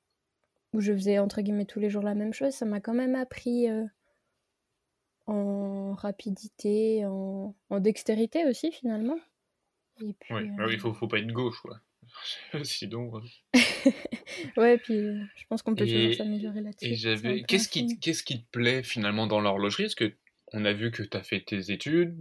où 0.74 0.82
je 0.82 0.94
faisais 0.94 1.20
entre 1.20 1.42
guillemets 1.42 1.66
tous 1.66 1.80
les 1.80 1.90
jours 1.90 2.04
la 2.04 2.16
même 2.16 2.34
chose, 2.34 2.54
ça 2.54 2.66
m'a 2.66 2.82
quand 2.82 2.94
même 2.94 3.16
appris 3.16 3.68
en 5.28 5.94
rapidité, 5.96 7.06
en, 7.06 7.56
en 7.70 7.80
dextérité 7.80 8.46
aussi 8.46 8.72
finalement. 8.72 9.18
Et 10.02 10.14
puis, 10.14 10.34
oui, 10.34 10.50
bah 10.58 10.66
il 10.70 10.80
faut, 10.80 10.94
faut 10.94 11.08
pas 11.08 11.20
être 11.20 11.32
gauche, 11.32 11.60
quoi. 11.62 11.80
Sinon. 12.64 13.12
ouais, 14.58 14.78
puis 14.78 14.94
euh, 14.94 15.24
je 15.36 15.44
pense 15.48 15.62
qu'on 15.62 15.76
peut 15.76 15.86
toujours 15.86 16.14
s'améliorer 16.14 16.62
là-dessus. 16.62 16.86
Et 16.86 16.96
j'avais. 16.96 17.44
Qu'est-ce 17.44 17.70
qui, 17.70 18.00
qu'est-ce 18.00 18.24
qui 18.24 18.44
te 18.44 18.50
plaît 18.52 18.84
finalement 18.84 19.28
dans 19.28 19.42
l'horlogerie? 19.42 19.84
Est-ce 19.84 19.96
que 19.96 20.14
on 20.54 20.66
a 20.66 20.74
vu 20.74 20.92
que 20.92 21.04
tu 21.04 21.18
as 21.18 21.24
fait 21.24 21.42
tes 21.42 21.72
études, 21.72 22.16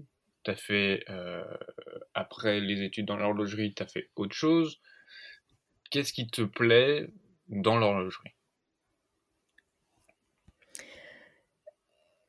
tu 0.44 0.50
as 0.50 0.56
fait. 0.56 1.04
Euh, 1.10 1.44
après 2.14 2.60
les 2.60 2.82
études 2.82 3.06
dans 3.06 3.16
l'horlogerie, 3.16 3.74
tu 3.74 3.82
as 3.82 3.86
fait 3.86 4.10
autre 4.16 4.34
chose? 4.34 4.80
Qu'est-ce 5.90 6.12
qui 6.12 6.26
te 6.26 6.42
plaît 6.42 7.08
dans 7.48 7.76
l'horlogerie? 7.76 8.32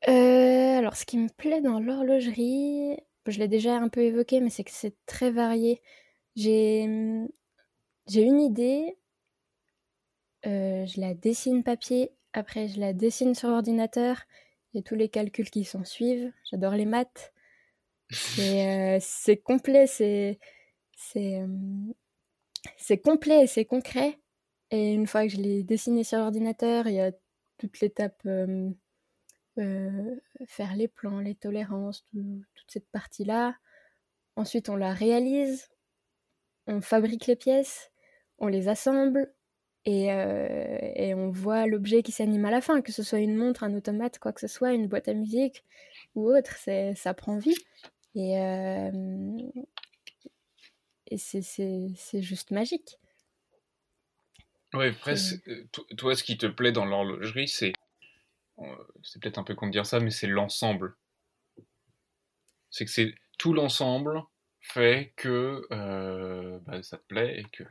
Euh, 0.08 0.78
Alors, 0.78 0.96
ce 0.96 1.06
qui 1.06 1.16
me 1.16 1.28
plaît 1.28 1.62
dans 1.62 1.80
l'horlogerie, 1.80 2.96
je 3.26 3.38
l'ai 3.38 3.48
déjà 3.48 3.76
un 3.76 3.88
peu 3.88 4.02
évoqué, 4.02 4.40
mais 4.40 4.50
c'est 4.50 4.64
que 4.64 4.70
c'est 4.70 4.94
très 5.06 5.30
varié. 5.30 5.80
J'ai 6.36 6.84
hum, 6.84 7.28
j'ai 8.06 8.22
une 8.22 8.40
idée, 8.40 8.96
euh, 10.46 10.84
je 10.86 11.00
la 11.00 11.14
dessine 11.14 11.62
papier, 11.62 12.10
après 12.32 12.68
je 12.68 12.78
la 12.78 12.92
dessine 12.92 13.34
sur 13.34 13.48
ordinateur, 13.48 14.22
et 14.74 14.82
tous 14.82 14.94
les 14.94 15.08
calculs 15.08 15.50
qui 15.50 15.64
s'en 15.64 15.84
suivent. 15.84 16.32
J'adore 16.50 16.74
les 16.74 16.86
maths. 16.86 17.32
Euh, 18.38 18.98
c'est 19.00 19.38
complet, 19.38 19.86
c'est 19.86 20.38
c'est 20.94 21.40
euh, 21.40 21.46
c'est 22.76 22.98
complet 22.98 23.44
et 23.44 23.46
c'est 23.46 23.64
concret. 23.64 24.18
Et 24.70 24.92
une 24.92 25.06
fois 25.06 25.24
que 25.24 25.30
je 25.30 25.38
l'ai 25.38 25.62
dessiné 25.64 26.04
sur 26.04 26.18
ordinateur, 26.18 26.86
il 26.86 26.94
y 26.94 27.00
a 27.00 27.12
toute 27.58 27.80
l'étape 27.80 28.22
faire 30.46 30.76
les 30.76 30.88
plans, 30.88 31.20
les 31.20 31.34
tolérances, 31.34 32.04
toute 32.12 32.70
cette 32.70 32.90
partie-là. 32.90 33.56
Ensuite, 34.36 34.68
on 34.68 34.76
la 34.76 34.92
réalise, 34.92 35.70
on 36.66 36.80
fabrique 36.80 37.26
les 37.26 37.36
pièces, 37.36 37.90
on 38.38 38.48
les 38.48 38.68
assemble, 38.68 39.32
Et, 39.86 40.06
et 40.06 41.14
on 41.14 41.30
voit 41.30 41.66
l'objet 41.66 42.02
qui 42.02 42.10
s'anime 42.10 42.46
à 42.46 42.50
la 42.50 42.62
fin, 42.62 42.80
que 42.80 42.90
ce 42.90 43.02
soit 43.02 43.18
une 43.20 43.36
montre, 43.36 43.64
un 43.64 43.74
automate, 43.74 44.18
quoi 44.18 44.32
que 44.32 44.40
ce 44.40 44.48
soit, 44.48 44.72
une 44.72 44.88
boîte 44.88 45.08
à 45.08 45.14
musique 45.14 45.62
ou 46.14 46.30
autre, 46.34 46.56
ça 46.96 47.14
prend 47.14 47.36
vie. 47.38 47.56
Et, 48.14 48.34
et 51.06 51.18
c'est 51.18 52.22
juste 52.22 52.50
magique. 52.50 52.98
Ouais, 54.72 54.92
presque. 54.92 55.42
Toi, 55.98 56.16
ce 56.16 56.24
qui 56.24 56.38
te 56.38 56.46
plaît 56.46 56.72
dans 56.72 56.86
l'horlogerie, 56.86 57.48
c'est. 57.48 57.72
C'est 59.02 59.20
peut-être 59.20 59.38
un 59.38 59.44
peu 59.44 59.54
con 59.54 59.66
de 59.66 59.72
dire 59.72 59.84
ça, 59.84 60.00
mais 60.00 60.10
c'est 60.10 60.28
l'ensemble. 60.28 60.96
C'est 62.70 62.86
que 62.86 62.90
c'est 62.90 63.14
tout 63.36 63.52
l'ensemble 63.52 64.22
fait 64.60 65.12
que 65.16 65.66
euh, 65.72 66.58
bah, 66.60 66.82
ça 66.82 66.96
te 66.96 67.04
plaît 67.06 67.40
et 67.40 67.44
que. 67.52 67.64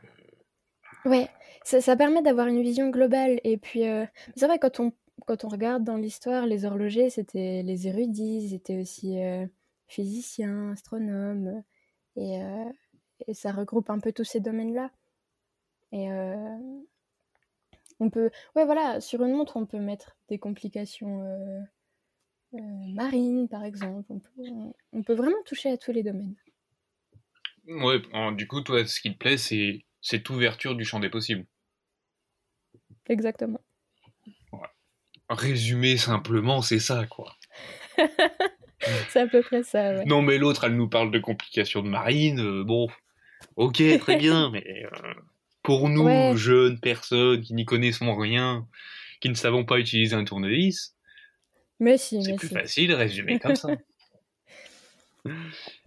Ouais, 1.05 1.29
ça, 1.63 1.95
permet 1.95 2.21
d'avoir 2.21 2.47
une 2.47 2.61
vision 2.61 2.89
globale. 2.89 3.39
Et 3.43 3.57
puis, 3.57 3.87
euh, 3.87 4.05
c'est 4.35 4.47
vrai, 4.47 4.59
quand 4.59 4.79
on, 4.79 4.93
quand 5.25 5.43
on 5.43 5.49
regarde 5.49 5.83
dans 5.83 5.97
l'histoire, 5.97 6.45
les 6.45 6.65
horlogers, 6.65 7.09
c'était 7.09 7.61
les 7.63 7.87
érudits, 7.87 8.39
ils 8.45 8.53
étaient 8.53 8.77
aussi 8.77 9.21
euh, 9.21 9.45
physiciens, 9.87 10.71
astronomes. 10.71 11.63
Et, 12.15 12.39
et, 13.27 13.33
ça 13.33 13.51
regroupe 13.51 13.89
un 13.89 13.99
peu 13.99 14.11
tous 14.13 14.23
ces 14.23 14.39
domaines-là. 14.39 14.91
Et 15.91 16.09
on 17.99 18.09
peut. 18.09 18.29
Ouais, 18.55 18.65
voilà, 18.65 19.01
sur 19.01 19.23
une 19.23 19.33
montre, 19.33 19.57
on 19.57 19.65
peut 19.65 19.79
mettre 19.79 20.15
des 20.29 20.37
complications. 20.37 21.23
marines 22.51 23.47
par 23.47 23.63
exemple, 23.63 24.05
on 24.09 24.19
peut, 24.19 24.73
on 24.91 25.03
peut 25.03 25.15
vraiment 25.15 25.41
toucher 25.45 25.71
à 25.71 25.77
tous 25.77 25.91
les 25.91 26.03
domaines. 26.03 26.35
Ouais, 27.67 27.99
du 28.35 28.47
coup, 28.47 28.61
toi, 28.61 28.85
ce 28.85 28.99
qui 28.99 29.11
te 29.13 29.17
plaît, 29.17 29.37
c'est 29.37 29.83
cette 30.03 30.29
ouverture 30.29 30.75
du 30.75 30.85
champ 30.85 30.99
des 30.99 31.09
possibles. 31.09 31.45
Exactement. 33.09 33.61
Résumé 35.29 35.97
simplement, 35.97 36.61
c'est 36.61 36.79
ça, 36.79 37.07
quoi. 37.07 37.35
c'est 39.09 39.21
à 39.21 39.27
peu 39.27 39.41
près 39.41 39.63
ça, 39.63 39.95
ouais. 39.95 40.05
Non, 40.05 40.21
mais 40.21 40.37
l'autre, 40.37 40.65
elle 40.65 40.75
nous 40.75 40.89
parle 40.89 41.09
de 41.09 41.17
complications 41.17 41.81
de 41.81 41.89
marine. 41.89 42.39
Euh, 42.39 42.63
bon, 42.63 42.87
ok, 43.55 43.81
très 43.99 44.17
bien, 44.17 44.49
mais 44.53 44.85
euh, 44.85 45.13
pour 45.63 45.89
nous, 45.89 46.37
jeunes 46.37 46.79
personnes 46.79 47.41
qui 47.41 47.55
n'y 47.55 47.65
connaissons 47.65 48.15
rien, 48.15 48.67
qui 49.21 49.29
ne 49.29 49.35
savons 49.35 49.65
pas 49.65 49.79
utiliser 49.79 50.15
un 50.15 50.25
tournevis, 50.25 50.93
mais 51.79 51.97
si, 51.97 52.23
c'est 52.23 52.35
plus 52.35 52.47
facile 52.47 52.89
de 52.89 52.93
résumer 52.93 53.39
comme 53.39 53.55
ça. 53.55 53.69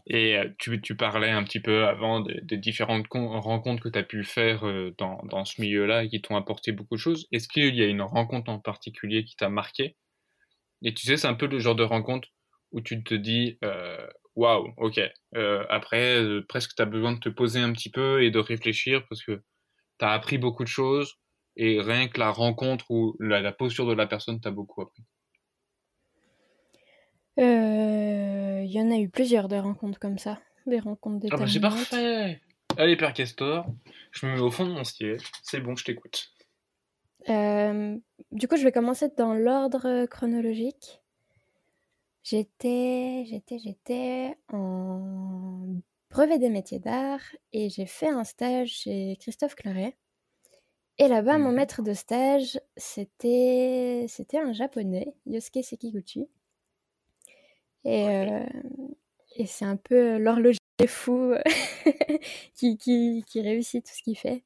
Et 0.07 0.37
euh, 0.37 0.49
tu, 0.59 0.97
parlais 0.97 1.31
un 1.31 1.43
petit 1.45 1.61
peu 1.61 1.87
avant 1.87 2.21
des 2.21 2.57
différentes 2.57 3.07
rencontres 3.11 3.83
que 3.83 3.89
tu 3.89 3.99
as 3.99 4.03
pu 4.03 4.25
faire 4.25 4.67
euh, 4.67 4.95
dans, 4.99 5.21
dans 5.25 5.45
ce 5.45 5.61
milieu-là 5.61 6.05
et 6.05 6.09
qui 6.09 6.21
t'ont 6.23 6.37
apporté 6.37 6.73
beaucoup 6.73 6.95
de 6.95 7.01
choses. 7.01 7.27
Est-ce 7.33 7.49
qu'il 7.49 7.75
y 7.75 7.83
a 7.83 7.87
une 7.87 8.03
rencontre 8.03 8.51
en 8.51 8.61
particulier 8.61 9.25
qui 9.25 9.37
t'a 9.37 9.49
marqué? 9.49 9.97
Et 10.83 10.95
tu 10.95 11.07
sais, 11.07 11.17
c'est 11.17 11.27
un 11.27 11.35
peu 11.35 11.47
le 11.47 11.59
genre 11.59 11.75
de 11.75 11.83
rencontre 11.83 12.29
où 12.73 12.81
tu 12.81 13.03
te 13.03 13.15
dis 13.15 13.59
euh, 13.65 14.07
waouh, 14.37 14.73
wow, 14.77 14.87
ok. 14.89 15.01
après, 15.71 16.23
presque 16.49 16.75
tu 16.77 16.83
as 16.83 16.87
besoin 16.87 17.13
de 17.13 17.21
te 17.21 17.29
poser 17.29 17.61
un 17.61 17.73
petit 17.73 17.91
peu 17.91 18.23
et 18.23 18.31
de 18.31 18.39
réfléchir 18.39 19.07
parce 19.09 19.23
que 19.23 19.43
tu 19.99 20.05
as 20.05 20.13
appris 20.13 20.39
beaucoup 20.39 20.65
de 20.65 20.69
choses 20.69 21.15
et 21.57 21.81
rien 21.81 22.09
que 22.09 22.21
la 22.21 22.31
rencontre 22.31 22.91
ou 22.91 23.17
la, 23.19 23.41
la 23.41 23.53
posture 23.53 23.87
de 23.87 23.95
la 23.95 24.07
personne 24.07 24.41
t'a 24.41 24.51
beaucoup 24.51 24.83
appris. 24.83 25.03
Euh, 27.39 28.63
il 28.65 28.71
y 28.71 28.81
en 28.81 28.91
a 28.91 28.97
eu 28.97 29.09
plusieurs 29.09 29.49
de 29.49 29.57
rencontres 29.57 29.99
comme 29.99 30.19
ça, 30.19 30.41
des 30.67 30.81
rencontres 30.81 31.27
Ah 31.31 31.37
bah 31.37 31.47
c'est 31.47 31.61
parfait 31.61 32.41
Allez, 32.79 32.97
Père 32.97 33.13
Castor, 33.13 33.67
je 34.11 34.27
me 34.27 34.35
mets 34.35 34.41
au 34.41 34.51
fond 34.51 34.67
de 34.67 34.73
mon 34.73 34.85
siège, 34.85 35.23
c'est 35.43 35.61
bon, 35.61 35.77
je 35.77 35.85
t'écoute. 35.85 36.31
Euh, 37.29 37.97
du 38.33 38.49
coup, 38.49 38.57
je 38.57 38.65
vais 38.65 38.73
commencer 38.73 39.09
dans 39.17 39.35
l'ordre 39.35 40.07
chronologique. 40.07 41.03
J'étais, 42.23 43.25
j'étais, 43.29 43.59
j'étais 43.59 44.37
en 44.53 45.81
brevet 46.11 46.39
des 46.39 46.51
métiers 46.51 46.81
d'art 46.81 47.21
et 47.53 47.69
j'ai 47.69 47.87
fait 47.87 48.09
un 48.09 48.25
stage 48.25 48.71
chez 48.71 49.17
Christophe 49.21 49.55
Claret. 49.55 49.97
Et 50.99 51.09
là-bas, 51.09 51.39
mon 51.39 51.51
mhm. 51.51 51.57
maître 51.57 51.83
de 51.83 51.93
stage, 51.93 52.59
c'était, 52.77 54.07
c'était 54.09 54.39
un 54.39 54.53
japonais, 54.53 55.15
Yosuke 55.27 55.63
Sekiguchi. 55.63 56.27
Et, 57.87 58.09
euh, 58.09 58.45
et 59.37 59.47
c'est 59.47 59.65
un 59.65 59.77
peu 59.77 60.19
l'horloger 60.19 60.59
fou 60.89 61.35
qui, 62.55 62.77
qui, 62.77 63.25
qui, 63.27 63.41
réussit 63.41 63.85
tout 63.87 63.93
ce 63.95 64.03
qu'il 64.03 64.19
fait. 64.19 64.43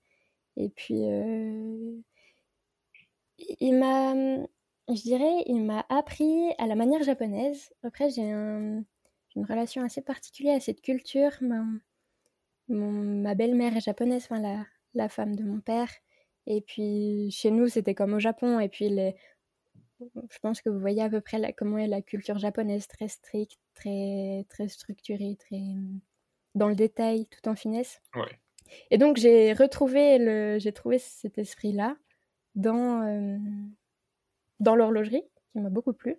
Et 0.57 0.69
puis, 0.69 1.05
euh, 1.05 1.97
il 3.39 3.79
m'a, 3.79 4.15
je 4.95 5.03
dirais, 5.03 5.43
il 5.47 5.65
m'a 5.65 5.87
appris 5.89 6.53
à 6.59 6.67
la 6.67 6.75
manière 6.75 7.03
japonaise. 7.03 7.73
Après, 7.83 8.11
j'ai 8.11 8.31
un, 8.31 8.85
une 9.37 9.45
relation 9.47 9.83
assez 9.83 10.03
particulière 10.03 10.57
à 10.57 10.61
cette 10.61 10.83
culture. 10.83 11.33
Ma, 11.41 11.65
ma 12.69 13.35
belle-mère 13.35 13.77
est 13.77 13.81
japonaise, 13.81 14.25
enfin 14.31 14.41
la, 14.41 14.67
la 14.95 15.09
femme 15.09 15.35
de 15.35 15.45
mon 15.45 15.61
père. 15.61 15.91
Et 16.47 16.61
puis 16.61 17.31
chez 17.31 17.51
nous, 17.51 17.69
c'était 17.69 17.95
comme 17.95 18.13
au 18.15 18.21
Japon. 18.21 18.61
Et 18.61 18.69
puis 18.69 18.91
les, 18.91 19.15
je 20.31 20.39
pense 20.41 20.61
que 20.63 20.71
vous 20.71 20.81
voyez 20.81 21.03
à 21.03 21.09
peu 21.09 21.21
près 21.21 21.39
la, 21.39 21.53
comment 21.53 21.79
est 21.79 21.87
la 21.87 22.03
culture 22.03 22.39
japonaise, 22.39 22.87
très 22.87 23.09
stricte, 23.09 23.61
très, 23.75 24.45
très 24.49 24.69
structurée, 24.69 25.37
très 25.39 25.61
dans 26.55 26.69
le 26.69 26.75
détail, 26.75 27.27
tout 27.27 27.49
en 27.49 27.55
finesse. 27.55 28.01
Et 28.91 28.99
donc 28.99 29.17
j'ai 29.17 29.53
retrouvé 29.53 30.19
le, 30.19 30.59
j'ai 30.59 30.73
trouvé 30.73 30.99
cet 30.99 31.39
esprit-là 31.39 31.97
dans 32.55 33.03
euh, 33.03 33.39
dans 34.59 34.77
l'horlogerie, 34.77 35.25
qui 35.53 35.61
m'a 35.61 35.71
beaucoup 35.71 35.93
plu. 35.93 36.17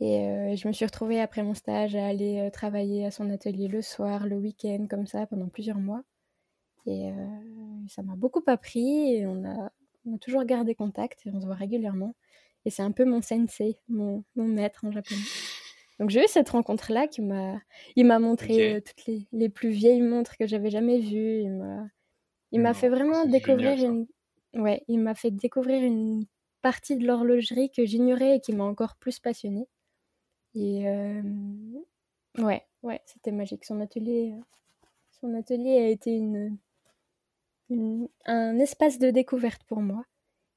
Et 0.00 0.26
euh, 0.26 0.56
je 0.56 0.66
me 0.66 0.72
suis 0.72 0.84
retrouvée 0.84 1.20
après 1.20 1.42
mon 1.42 1.54
stage 1.54 1.94
à 1.94 2.06
aller 2.06 2.40
euh, 2.40 2.50
travailler 2.50 3.06
à 3.06 3.10
son 3.10 3.30
atelier 3.30 3.68
le 3.68 3.82
soir, 3.82 4.26
le 4.26 4.36
week-end, 4.36 4.86
comme 4.90 5.06
ça, 5.06 5.26
pendant 5.26 5.48
plusieurs 5.48 5.78
mois. 5.78 6.02
Et 6.86 7.12
ça 7.86 8.02
m'a 8.02 8.16
beaucoup 8.16 8.42
appris 8.48 9.14
et 9.14 9.24
on 9.24 9.44
a, 9.44 9.70
on 10.06 10.16
a 10.16 10.18
toujours 10.18 10.44
gardé 10.44 10.74
contact 10.74 11.26
et 11.26 11.30
on 11.32 11.40
se 11.40 11.46
voit 11.46 11.54
régulièrement. 11.54 12.14
Et 12.64 12.70
c'est 12.70 12.82
un 12.82 12.92
peu 12.92 13.04
mon 13.04 13.22
sensei, 13.22 13.78
mon, 13.88 14.24
mon 14.36 14.46
maître 14.46 14.84
en 14.84 14.92
japonais. 14.92 15.20
Donc 15.98 16.10
j'ai 16.10 16.22
eu 16.22 16.28
cette 16.28 16.48
rencontre-là 16.48 17.06
qui 17.06 17.22
m'a, 17.22 17.60
il 17.96 18.06
m'a 18.06 18.18
montré 18.18 18.74
euh, 18.74 18.80
toutes 18.80 19.06
les, 19.06 19.26
les, 19.32 19.48
plus 19.48 19.70
vieilles 19.70 20.00
montres 20.00 20.36
que 20.36 20.46
j'avais 20.46 20.70
jamais 20.70 20.98
vues. 20.98 21.42
Il 21.42 21.50
m'a, 21.50 21.86
il 22.52 22.60
m'a 22.60 22.74
fait 22.74 22.88
vraiment 22.88 23.24
découvrir 23.26 23.78
une, 23.78 24.06
ouais, 24.54 24.84
il 24.88 24.98
m'a 24.98 25.14
fait 25.14 25.30
découvrir 25.30 25.82
une 25.82 26.24
partie 26.60 26.96
de 26.96 27.06
l'horlogerie 27.06 27.70
que 27.70 27.84
j'ignorais 27.84 28.36
et 28.36 28.40
qui 28.40 28.52
m'a 28.52 28.64
encore 28.64 28.96
plus 28.96 29.18
passionnée. 29.18 29.68
Et 30.54 30.88
euh, 30.88 31.22
ouais, 32.38 32.62
ouais, 32.82 33.00
c'était 33.06 33.32
magique. 33.32 33.64
Son 33.64 33.80
atelier, 33.80 34.34
euh, 34.36 34.42
son 35.20 35.34
atelier 35.34 35.78
a 35.78 35.88
été 35.88 36.12
une, 36.12 36.56
un 37.70 38.58
espace 38.58 38.98
de 38.98 39.10
découverte 39.10 39.62
pour 39.64 39.80
moi. 39.80 40.04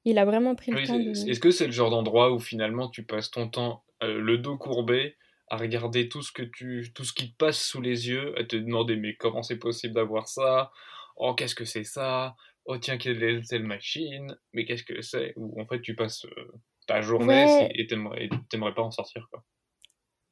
Il 0.04 0.18
a 0.18 0.24
vraiment 0.24 0.54
pris 0.54 0.70
le 0.70 0.86
temps 0.86 0.98
de... 0.98 1.10
Est-ce 1.10 1.40
que 1.40 1.50
c'est 1.50 1.66
le 1.66 1.72
genre 1.72 1.90
d'endroit 1.90 2.32
où 2.32 2.38
finalement 2.38 2.88
tu 2.88 3.04
passes 3.04 3.30
ton 3.30 3.48
temps 3.48 3.84
euh, 4.02 4.20
le 4.20 4.38
dos 4.38 4.56
courbé 4.56 5.16
à 5.48 5.56
regarder 5.56 6.08
tout 6.08 6.22
ce 6.22 6.32
que 6.32 6.42
tu 6.42 6.92
tout 6.94 7.04
ce 7.04 7.12
qui 7.12 7.32
te 7.32 7.36
passe 7.36 7.60
sous 7.60 7.80
les 7.80 8.08
yeux, 8.08 8.38
à 8.38 8.44
te 8.44 8.56
demander 8.56 8.96
mais 8.96 9.14
comment 9.16 9.42
c'est 9.42 9.58
possible 9.58 9.94
d'avoir 9.94 10.28
ça? 10.28 10.70
Oh 11.16 11.34
qu'est-ce 11.34 11.54
que 11.54 11.64
c'est 11.64 11.84
ça? 11.84 12.36
Oh 12.66 12.78
tiens 12.78 12.98
quelle 12.98 13.22
est 13.22 13.48
telle 13.48 13.64
machine? 13.64 14.36
Mais 14.52 14.64
qu'est-ce 14.64 14.84
que 14.84 15.00
c'est? 15.02 15.32
Ou 15.36 15.60
en 15.60 15.66
fait 15.66 15.80
tu 15.80 15.94
passes 15.96 16.24
euh, 16.24 16.52
ta 16.86 17.00
journée 17.00 17.68
et 17.74 17.86
t'aimerais 17.86 18.74
pas 18.74 18.82
en 18.82 18.90
sortir 18.90 19.26
quoi. 19.30 19.44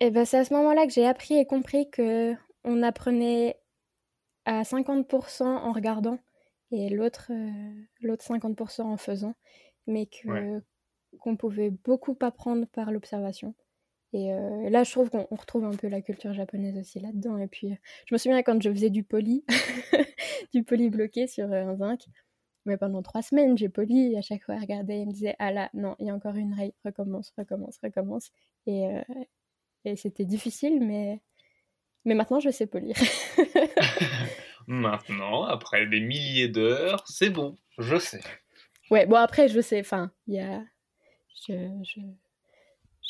Et 0.00 0.06
eh 0.06 0.10
ben 0.10 0.24
c'est 0.24 0.38
à 0.38 0.44
ce 0.44 0.52
moment-là 0.54 0.86
que 0.86 0.92
j'ai 0.92 1.06
appris 1.06 1.36
et 1.36 1.46
compris 1.46 1.88
que 1.90 2.34
on 2.64 2.82
apprenait 2.82 3.56
à 4.44 4.62
50% 4.62 5.44
en 5.44 5.72
regardant 5.72 6.18
et 6.74 6.88
l'autre 6.90 7.30
euh, 7.30 7.72
l'autre 8.00 8.24
50% 8.24 8.82
en 8.82 8.96
faisant, 8.96 9.34
mais 9.86 10.06
que 10.06 10.60
qu'on 11.20 11.36
pouvait 11.36 11.70
beaucoup 11.70 12.16
apprendre 12.20 12.66
par 12.66 12.90
l'observation. 12.90 13.54
Et 14.12 14.32
euh, 14.32 14.68
là, 14.70 14.84
je 14.84 14.90
trouve 14.92 15.10
qu'on 15.10 15.26
retrouve 15.30 15.64
un 15.64 15.74
peu 15.76 15.88
la 15.88 16.00
culture 16.00 16.32
japonaise 16.32 16.76
aussi 16.78 17.00
là-dedans. 17.00 17.38
Et 17.38 17.46
puis, 17.46 17.76
je 18.06 18.14
me 18.14 18.18
souviens 18.18 18.42
quand 18.42 18.60
je 18.62 18.70
faisais 18.70 18.90
du 18.90 19.04
poli, 19.04 19.44
du 20.54 20.64
poli 20.64 20.90
bloqué 20.90 21.26
sur 21.26 21.52
euh, 21.52 21.66
un 21.66 21.76
zinc, 21.76 22.06
mais 22.64 22.76
pendant 22.76 23.02
trois 23.02 23.22
semaines, 23.22 23.56
j'ai 23.56 23.68
poli 23.68 24.12
et 24.12 24.18
à 24.18 24.22
chaque 24.22 24.42
fois, 24.42 24.56
regardais 24.58 25.00
et 25.00 25.06
me 25.06 25.12
disait 25.12 25.36
Ah 25.38 25.52
là, 25.52 25.70
non, 25.74 25.94
il 26.00 26.06
y 26.06 26.10
a 26.10 26.14
encore 26.14 26.34
une 26.34 26.54
raille, 26.54 26.74
recommence, 26.84 27.32
recommence, 27.36 27.78
recommence. 27.82 28.30
Et, 28.66 28.86
et 29.84 29.96
c'était 29.96 30.24
difficile, 30.24 30.80
mais, 30.80 31.20
mais 32.04 32.14
maintenant, 32.14 32.40
je 32.40 32.50
sais 32.50 32.66
polir. 32.66 32.96
Maintenant, 34.66 35.44
après 35.44 35.86
des 35.86 36.00
milliers 36.00 36.48
d'heures, 36.48 37.04
c'est 37.06 37.30
bon, 37.30 37.56
je 37.78 37.98
sais. 37.98 38.22
Ouais, 38.90 39.06
bon 39.06 39.16
après, 39.16 39.48
je 39.48 39.60
sais, 39.60 39.80
enfin, 39.80 40.10
il 40.26 40.34
y 40.34 40.40
a... 40.40 40.62
Je, 41.46 41.68
je, 41.82 42.00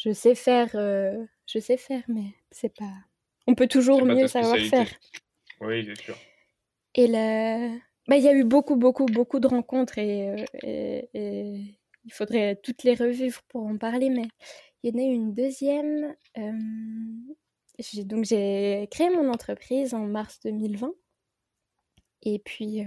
je, 0.02 0.12
sais 0.12 0.34
faire, 0.34 0.70
euh, 0.75 1.25
je 1.46 1.58
sais 1.58 1.76
faire, 1.76 2.02
mais 2.08 2.34
c'est 2.50 2.75
pas... 2.75 2.92
On 3.46 3.54
peut 3.54 3.68
toujours 3.68 4.04
mieux 4.04 4.26
savoir 4.26 4.58
faire. 4.58 4.88
Oui, 5.61 5.84
c'est 5.87 6.02
sûr. 6.02 6.16
Et 6.94 7.06
le... 7.06 7.78
bah, 8.08 8.16
il 8.16 8.23
y 8.23 8.28
a 8.28 8.32
eu 8.32 8.44
beaucoup, 8.44 8.76
beaucoup, 8.76 9.06
beaucoup 9.06 9.40
de 9.40 9.46
rencontres 9.46 9.99
et, 9.99 10.44
et, 10.62 11.78
il 12.06 12.12
faudrait 12.12 12.56
toutes 12.62 12.82
les 12.82 12.94
revivre 12.94 13.42
pour 13.49 13.66
en 13.66 13.78
parler, 13.78 14.11
mais 14.11 14.28
il 14.82 14.94
y 14.94 14.96
en 14.96 15.02
a 15.02 15.06
eu 15.06 15.14
une 15.14 15.34
deuxième. 15.34 16.14
donc 18.04 18.25
j'ai 18.25 18.87
créé 18.90 19.11
mon 19.11 19.30
entreprise 19.30 19.94
en 19.94 20.06
mars 20.06 20.40
2020. 20.44 20.92
Et 22.25 22.38
puis, 22.38 22.85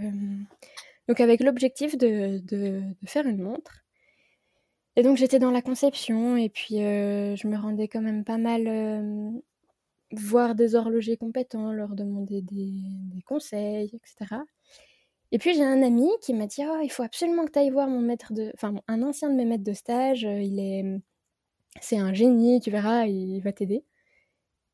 donc 1.08 1.20
avec 1.20 1.42
l'objectif 1.42 1.98
de, 1.98 2.40
de, 2.40 2.82
faire 3.06 3.26
une 3.26 3.42
montre. 3.42 3.84
Et 4.96 5.04
donc 5.04 5.18
j'étais 5.18 5.40
dans 5.40 5.52
la 5.52 5.62
conception 5.62 6.38
et 6.38 6.50
puis 6.50 6.78
je 6.78 7.48
me 7.48 7.58
rendais 7.58 7.88
quand 7.88 8.02
même 8.02 8.24
pas 8.24 8.38
mal 8.38 8.68
voir 10.12 10.56
des 10.56 10.76
horlogers 10.76 11.18
compétents, 11.18 11.72
leur 11.72 11.90
demander 11.90 12.42
des, 12.42 12.72
conseils, 13.26 13.92
etc. 13.94 14.42
Et 15.32 15.38
puis 15.38 15.54
j'ai 15.54 15.64
un 15.64 15.84
ami 15.84 16.10
qui 16.22 16.34
m'a 16.34 16.48
dit 16.48 16.64
oh, 16.66 16.80
il 16.82 16.90
faut 16.90 17.04
absolument 17.04 17.46
que 17.46 17.52
tu 17.52 17.60
ailles 17.60 17.70
voir 17.70 17.88
mon 17.88 18.02
maître 18.02 18.34
de. 18.34 18.52
Enfin, 18.56 18.74
un 18.88 19.04
ancien 19.04 19.30
de 19.30 19.36
mes 19.36 19.46
maîtres 19.46 19.64
de 19.64 19.74
stage, 19.74 20.24
il 20.24 20.60
est. 20.60 20.86
C'est 21.82 21.98
un 21.98 22.14
génie, 22.14 22.60
tu 22.60 22.72
verras, 22.72 23.06
il 23.06 23.40
va 23.42 23.52
t'aider. 23.52 23.84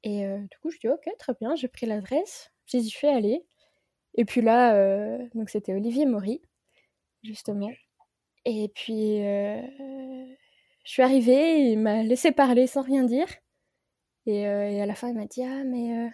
Et 0.03 0.25
du 0.25 0.57
coup, 0.61 0.69
je 0.69 0.79
dis 0.79 0.89
ok, 0.89 1.09
très 1.19 1.33
bien, 1.33 1.55
j'ai 1.55 1.67
pris 1.67 1.85
l'adresse, 1.85 2.51
j'y 2.67 2.83
suis 2.89 3.07
allée. 3.07 3.45
Et 4.15 4.25
puis 4.25 4.41
là, 4.41 4.75
euh, 4.75 5.17
donc 5.35 5.49
c'était 5.49 5.73
Olivier 5.73 6.05
Maury, 6.05 6.41
justement. 7.23 7.71
Et 8.45 8.69
puis, 8.75 9.19
je 9.19 10.91
suis 10.91 11.01
arrivée, 11.01 11.71
il 11.71 11.79
m'a 11.79 12.03
laissé 12.03 12.31
parler 12.31 12.67
sans 12.67 12.81
rien 12.81 13.03
dire. 13.03 13.27
Et, 14.25 14.41
et 14.41 14.81
à 14.81 14.85
la 14.85 14.95
fin, 14.95 15.09
il 15.09 15.15
m'a 15.15 15.25
dit 15.25 15.43
ah, 15.43 15.63
mais 15.63 16.11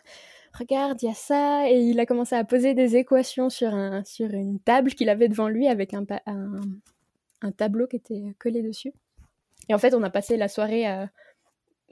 regarde, 0.53 1.01
il 1.01 1.07
y 1.07 1.09
a 1.09 1.15
ça. 1.15 1.69
Et 1.69 1.79
il 1.79 1.99
a 1.99 2.05
commencé 2.05 2.35
à 2.35 2.43
poser 2.43 2.73
des 2.73 2.95
équations 2.95 3.49
sur, 3.49 3.73
un, 3.73 4.03
sur 4.03 4.29
une 4.31 4.59
table 4.59 4.93
qu'il 4.93 5.09
avait 5.09 5.27
devant 5.29 5.47
lui 5.47 5.67
avec 5.67 5.93
un, 5.93 6.05
un, 6.25 7.51
tableau 7.51 7.87
qui 7.87 7.97
était 7.97 8.35
collé 8.39 8.61
dessus. 8.61 8.93
Et 9.67 9.73
en 9.73 9.77
fait, 9.77 9.93
on 9.93 10.03
a 10.03 10.09
passé 10.09 10.37
la 10.37 10.47
soirée 10.47 10.87
à, 10.87 11.09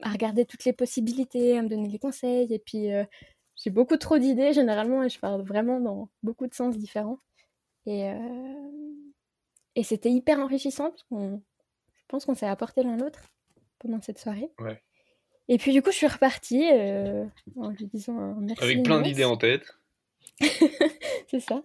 regarder 0.03 0.45
toutes 0.45 0.63
les 0.65 0.73
possibilités, 0.73 1.57
à 1.57 1.63
me 1.63 1.69
donner 1.69 1.87
des 1.87 1.99
conseils. 1.99 2.53
Et 2.53 2.59
puis, 2.59 2.93
euh, 2.93 3.03
j'ai 3.57 3.69
beaucoup 3.71 3.97
trop 3.97 4.17
d'idées 4.17 4.53
généralement 4.53 5.03
et 5.03 5.09
je 5.09 5.19
parle 5.19 5.41
vraiment 5.41 5.79
dans 5.79 6.09
beaucoup 6.23 6.47
de 6.47 6.53
sens 6.53 6.77
différents. 6.77 7.19
Et, 7.85 8.09
euh, 8.09 8.17
et 9.75 9.83
c'était 9.83 10.11
hyper 10.11 10.39
enrichissant 10.39 10.91
parce 10.91 11.03
qu'on, 11.03 11.41
je 11.95 12.03
pense 12.07 12.25
qu'on 12.25 12.35
s'est 12.35 12.47
apporté 12.47 12.83
l'un 12.83 12.97
l'autre 12.97 13.21
pendant 13.79 14.01
cette 14.01 14.19
soirée. 14.19 14.49
Ouais. 14.59 14.81
Et 15.47 15.57
puis 15.57 15.71
du 15.71 15.81
coup, 15.81 15.91
je 15.91 15.97
suis 15.97 16.07
repartie 16.07 16.69
euh, 16.71 17.25
en 17.55 17.69
lui 17.69 17.87
disant 17.87 18.35
merci. 18.35 18.63
Avec 18.63 18.83
plein 18.83 19.01
d'idées 19.01 19.25
en 19.25 19.37
tête. 19.37 19.65
c'est 21.27 21.39
ça. 21.39 21.63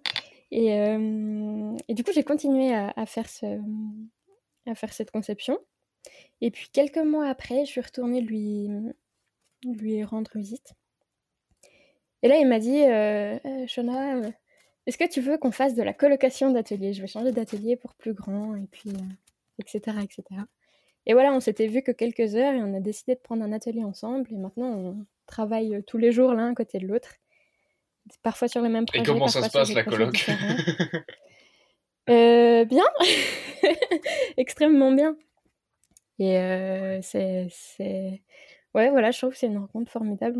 Et, 0.50 0.74
euh, 0.74 1.76
et, 1.88 1.94
du 1.94 2.04
coup, 2.04 2.12
j'ai 2.12 2.24
continué 2.24 2.74
à, 2.74 3.06
faire 3.06 3.28
ce, 3.28 3.58
à 4.66 4.74
faire 4.74 4.92
cette 4.92 5.10
conception. 5.10 5.58
Et 6.40 6.50
puis 6.50 6.68
quelques 6.72 6.98
mois 6.98 7.26
après, 7.26 7.64
je 7.64 7.70
suis 7.70 7.80
retournée 7.80 8.20
lui, 8.20 8.68
lui 9.64 10.04
rendre 10.04 10.30
visite. 10.34 10.74
Et 12.22 12.28
là, 12.28 12.36
il 12.36 12.46
m'a 12.46 12.58
dit, 12.58 12.82
euh, 12.82 13.38
euh 13.44 13.66
Shona, 13.66 14.20
est-ce 14.86 14.98
que 14.98 15.08
tu 15.08 15.20
veux 15.20 15.38
qu'on 15.38 15.52
fasse 15.52 15.74
de 15.74 15.82
la 15.82 15.92
colocation 15.92 16.50
d'atelier 16.50 16.92
Je 16.92 17.00
vais 17.00 17.08
changer 17.08 17.32
d'atelier 17.32 17.76
pour 17.76 17.94
plus 17.94 18.14
grand, 18.14 18.54
et 18.56 18.66
puis, 18.70 18.92
etc., 19.58 19.96
etc. 20.02 20.42
Et 21.06 21.14
voilà, 21.14 21.32
on 21.32 21.40
s'était 21.40 21.66
vu 21.66 21.82
que 21.82 21.90
quelques 21.90 22.36
heures 22.36 22.54
et 22.54 22.62
on 22.62 22.74
a 22.74 22.80
décidé 22.80 23.14
de 23.14 23.20
prendre 23.20 23.42
un 23.42 23.52
atelier 23.52 23.82
ensemble. 23.82 24.32
Et 24.32 24.36
maintenant, 24.36 24.70
on 24.70 25.06
travaille 25.26 25.74
euh, 25.74 25.82
tous 25.82 25.98
les 25.98 26.12
jours 26.12 26.32
l'un 26.34 26.52
à 26.52 26.54
côté 26.54 26.78
de 26.78 26.86
l'autre. 26.86 27.14
Parfois 28.22 28.48
sur 28.48 28.60
les 28.62 28.68
mêmes 28.68 28.86
projets. 28.86 29.02
Et 29.02 29.06
comment 29.06 29.28
ça 29.28 29.42
se 29.42 29.50
passe 29.50 29.72
la 29.72 29.84
coloc? 29.84 30.14
euh, 32.10 32.64
Bien, 32.64 32.84
extrêmement 34.36 34.92
bien. 34.92 35.16
Et 36.18 36.38
euh, 36.38 37.00
c'est, 37.02 37.48
ouais, 38.74 38.90
voilà, 38.90 39.10
je 39.10 39.18
trouve 39.18 39.32
que 39.32 39.38
c'est 39.38 39.46
une 39.46 39.58
rencontre 39.58 39.90
formidable. 39.90 40.38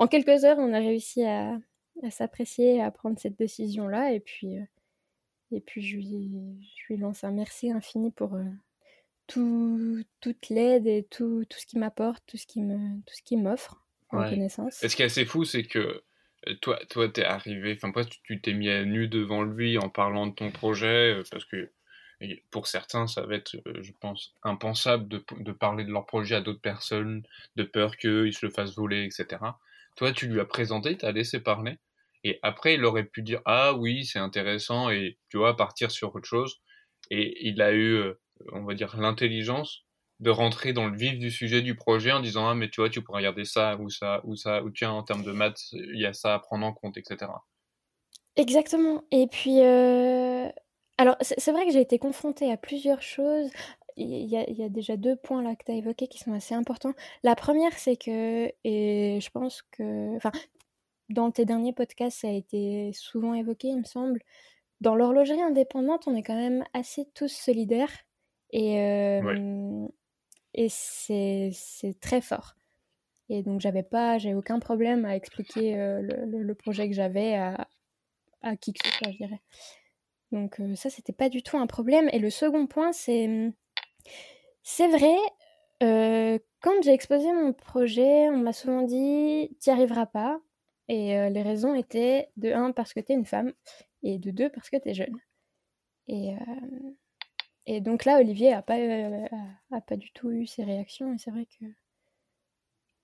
En 0.00 0.08
quelques 0.08 0.44
heures, 0.44 0.58
on 0.58 0.72
a 0.72 0.78
réussi 0.78 1.24
à, 1.24 1.58
à 2.02 2.10
s'apprécier, 2.10 2.82
à 2.82 2.90
prendre 2.90 3.18
cette 3.18 3.38
décision-là. 3.38 4.12
Et 4.12 4.20
puis, 4.20 4.58
euh, 4.58 4.64
et 5.52 5.60
puis 5.60 5.82
je 5.82 5.96
lui, 5.96 6.30
je 6.76 6.92
lui 6.92 7.00
lance 7.00 7.22
un 7.22 7.30
merci 7.30 7.70
infini 7.70 8.10
pour 8.10 8.36
toute 9.26 10.48
l'aide 10.48 10.86
et 10.86 11.06
tout, 11.08 11.44
tout 11.48 11.58
ce 11.58 11.66
qui 11.66 11.78
m'apporte, 11.78 12.22
tout 12.26 12.36
ce 12.36 12.46
qui 12.46 12.62
me, 12.62 13.00
tout 13.06 13.14
ce 13.14 13.22
qui 13.22 13.36
m'offre 13.36 13.84
en 14.10 14.28
connaissance. 14.28 14.82
Et 14.82 14.88
ce 14.88 14.96
qui 14.96 15.02
est 15.02 15.06
assez 15.06 15.24
fou, 15.24 15.44
c'est 15.44 15.64
que 15.64 16.02
euh, 16.48 16.54
toi, 16.60 16.78
toi, 16.88 17.08
t'es 17.08 17.24
arrivé, 17.24 17.78
enfin, 17.80 17.92
tu 18.22 18.40
t'es 18.40 18.54
mis 18.54 18.68
à 18.70 18.84
nu 18.84 19.08
devant 19.08 19.42
lui 19.42 19.78
en 19.78 19.88
parlant 19.88 20.26
de 20.26 20.34
ton 20.34 20.50
projet, 20.50 21.14
euh, 21.14 21.22
parce 21.30 21.44
que 21.44 21.70
pour 22.50 22.66
certains, 22.66 23.06
ça 23.06 23.24
va 23.24 23.36
être, 23.36 23.56
euh, 23.66 23.82
je 23.82 23.92
pense, 24.00 24.34
impensable 24.42 25.08
de, 25.08 25.24
de 25.38 25.52
parler 25.52 25.84
de 25.84 25.90
leur 25.90 26.06
projet 26.06 26.34
à 26.36 26.40
d'autres 26.40 26.60
personnes, 26.60 27.22
de 27.56 27.62
peur 27.62 27.96
qu'ils 27.96 28.34
se 28.34 28.44
le 28.44 28.52
fassent 28.52 28.74
voler, 28.74 29.04
etc. 29.04 29.38
Toi, 29.96 30.12
tu 30.12 30.26
lui 30.28 30.40
as 30.40 30.44
présenté, 30.44 30.96
t'as 30.96 31.12
laissé 31.12 31.40
parler, 31.40 31.78
et 32.24 32.38
après, 32.42 32.74
il 32.74 32.84
aurait 32.84 33.04
pu 33.04 33.22
dire, 33.22 33.40
ah 33.46 33.74
oui, 33.74 34.04
c'est 34.04 34.18
intéressant, 34.18 34.90
et 34.90 35.18
tu 35.30 35.38
vois, 35.38 35.56
partir 35.56 35.90
sur 35.90 36.14
autre 36.14 36.28
chose. 36.28 36.60
Et 37.10 37.48
il 37.48 37.62
a 37.62 37.74
eu 37.74 38.14
on 38.52 38.64
va 38.64 38.74
dire, 38.74 38.96
l'intelligence 38.98 39.84
de 40.20 40.30
rentrer 40.30 40.72
dans 40.72 40.86
le 40.86 40.96
vif 40.96 41.18
du 41.18 41.30
sujet 41.30 41.62
du 41.62 41.74
projet 41.74 42.12
en 42.12 42.20
disant 42.20 42.46
ah 42.46 42.54
mais 42.54 42.68
tu 42.68 42.82
vois 42.82 42.90
tu 42.90 43.02
pourrais 43.02 43.20
regarder 43.20 43.46
ça 43.46 43.76
ou 43.78 43.88
ça 43.88 44.20
ou 44.24 44.36
ça 44.36 44.62
ou 44.62 44.70
tiens 44.70 44.90
en 44.90 45.02
termes 45.02 45.22
de 45.22 45.32
maths 45.32 45.72
il 45.72 45.98
y 45.98 46.04
a 46.04 46.12
ça 46.12 46.34
à 46.34 46.38
prendre 46.38 46.66
en 46.66 46.74
compte 46.74 46.98
etc 46.98 47.30
exactement. 48.36 49.02
Et 49.10 49.26
puis 49.28 49.62
euh, 49.62 50.48
alors 50.98 51.16
c'est 51.22 51.52
vrai 51.52 51.64
que 51.64 51.72
j'ai 51.72 51.80
été 51.80 51.98
confrontée 51.98 52.52
à 52.52 52.58
plusieurs 52.58 53.00
choses 53.00 53.50
il 54.02 54.28
y, 54.28 54.36
a, 54.36 54.48
il 54.48 54.56
y, 54.56 54.62
a, 54.62 54.68
déjà 54.68 54.96
deux 54.96 55.16
points 55.16 55.42
là 55.42 55.54
que 55.54 55.64
tu 55.64 55.72
as 55.72 55.74
évoqués 55.74 56.08
qui 56.08 56.18
sont 56.18 56.32
assez 56.32 56.54
importants 56.54 56.94
la 57.22 57.34
première 57.34 57.72
c'est 57.78 57.96
que 57.96 58.50
et 58.64 59.18
je 59.20 59.30
pense 59.30 59.62
que 59.72 60.16
enfin 60.16 60.32
dans 61.08 61.30
tes 61.30 61.44
derniers 61.44 61.72
podcasts 61.72 62.20
ça 62.20 62.28
a 62.28 62.32
été 62.32 62.92
souvent 62.94 63.34
évoqué 63.34 63.68
il 63.68 63.78
me 63.78 63.84
semble 63.84 64.20
dans 64.80 64.94
l'horlogerie 64.94 65.42
indépendante 65.42 66.06
on 66.06 66.14
est 66.14 66.22
quand 66.22 66.36
même 66.36 66.64
assez 66.72 67.06
tous 67.14 67.32
solidaires 67.32 67.92
et, 68.52 69.20
et 70.54 70.68
c'est, 70.68 71.52
très 72.00 72.20
fort. 72.20 72.56
Et 73.28 73.42
donc 73.42 73.60
j'avais 73.60 73.82
pas, 73.82 74.18
j'ai 74.18 74.34
aucun 74.34 74.58
problème 74.58 75.04
à 75.04 75.14
expliquer 75.14 75.76
le, 75.76 76.24
le, 76.42 76.54
projet 76.54 76.88
que 76.88 76.94
j'avais 76.94 77.34
à, 77.36 77.68
à, 78.42 78.56
qui 78.56 78.72
que 78.72 78.80
ce 78.84 78.92
soit, 78.92 79.12
je 79.12 79.16
dirais. 79.18 79.40
Donc 80.32 80.60
ça, 80.74 80.90
c'était 80.90 81.12
pas 81.12 81.28
du 81.28 81.42
tout 81.42 81.56
un 81.58 81.66
problème. 81.66 82.08
Et 82.12 82.18
le 82.18 82.30
second 82.30 82.66
point, 82.66 82.92
c'est, 82.92 83.28
mmh, 83.28 83.52
c'est 84.62 84.88
vrai, 84.88 85.16
quand 85.80 86.82
j'ai 86.82 86.92
exposé 86.92 87.32
mon 87.32 87.52
projet, 87.52 88.28
on 88.28 88.38
m'a 88.38 88.52
souvent 88.52 88.82
dit, 88.82 89.50
t'y 89.60 89.70
arriveras 89.70 90.06
pas. 90.06 90.40
Et 90.88 91.30
les 91.30 91.42
raisons 91.42 91.74
étaient 91.74 92.28
de 92.36 92.52
un 92.52 92.72
parce 92.72 92.92
que 92.92 93.00
t'es 93.00 93.14
une 93.14 93.24
femme 93.24 93.52
et 94.02 94.18
de 94.18 94.30
deux 94.30 94.50
parce 94.50 94.70
que 94.70 94.76
t'es 94.76 94.94
jeune. 94.94 95.16
Et, 96.08 96.34
et 97.66 97.80
donc 97.80 98.04
là, 98.04 98.18
Olivier 98.18 98.52
a 98.52 98.62
pas, 98.62 98.78
euh, 98.78 99.26
a, 99.70 99.80
pas 99.80 99.96
du 99.96 100.10
tout 100.10 100.32
eu 100.32 100.44
ces 100.44 100.64
réactions, 100.64 101.14
et 101.14 101.18
c'est 101.18 101.30
vrai 101.30 101.46
que. 101.46 101.64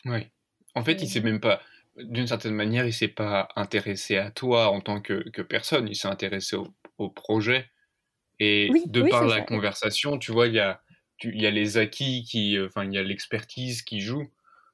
Oui. 0.07 0.29
En 0.75 0.83
fait, 0.83 1.01
il 1.03 1.09
s'est 1.09 1.21
même 1.21 1.39
pas, 1.39 1.61
d'une 1.97 2.27
certaine 2.27 2.55
manière, 2.55 2.85
il 2.85 2.93
s'est 2.93 3.07
pas 3.07 3.49
intéressé 3.55 4.17
à 4.17 4.33
toi 4.33 4.69
en 4.69 4.81
tant 4.81 5.01
que, 5.01 5.29
que 5.31 5.43
personne, 5.43 5.87
il 5.89 5.95
s'est 5.95 6.09
intéressé 6.09 6.57
au, 6.57 6.67
au, 6.99 7.11
projet. 7.11 7.71
Et 8.41 8.71
de 8.87 9.03
par 9.03 9.25
la 9.25 9.41
conversation, 9.41 10.19
tu 10.19 10.33
vois, 10.33 10.49
il 10.49 10.55
y 10.55 10.59
a, 10.59 10.83
il 11.23 11.41
y 11.41 11.47
a 11.47 11.51
les 11.51 11.79
acquis 11.79 12.25
qui, 12.25 12.59
enfin, 12.61 12.85
il 12.85 12.93
y 12.93 12.99
a 12.99 13.03
l'expertise 13.03 13.83
qui 13.83 14.01
joue, 14.01 14.27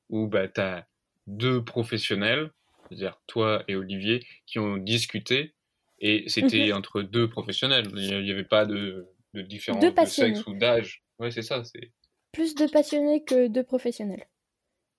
où 0.09 0.27
bah, 0.27 0.49
tu 0.49 0.61
as 0.61 0.87
deux 1.27 1.65
professionnels, 1.65 2.51
c'est-à-dire 2.89 3.21
toi 3.27 3.65
et 3.69 3.77
Olivier, 3.77 4.25
qui 4.47 4.59
ont 4.59 4.77
discuté, 4.77 5.55
et 6.01 6.25
c'était 6.29 6.67
mhm. 6.67 6.77
entre 6.77 7.03
deux 7.03 7.29
professionnels. 7.29 7.87
Il 7.95 8.25
n'y 8.25 8.31
avait 8.31 8.45
pas 8.45 8.67
de, 8.67 9.07
de 9.35 9.43
différents 9.43 9.79
de 9.79 10.05
sexe 10.05 10.47
ou 10.47 10.55
d'âge. 10.55 11.03
Ouais, 11.19 11.31
c'est 11.31 11.43
ça. 11.43 11.63
C'est 11.65 11.93
plus 12.33 12.55
de 12.55 12.67
passionnés 12.67 13.23
que 13.23 13.47
de 13.47 13.63
professionnels. 13.63 14.27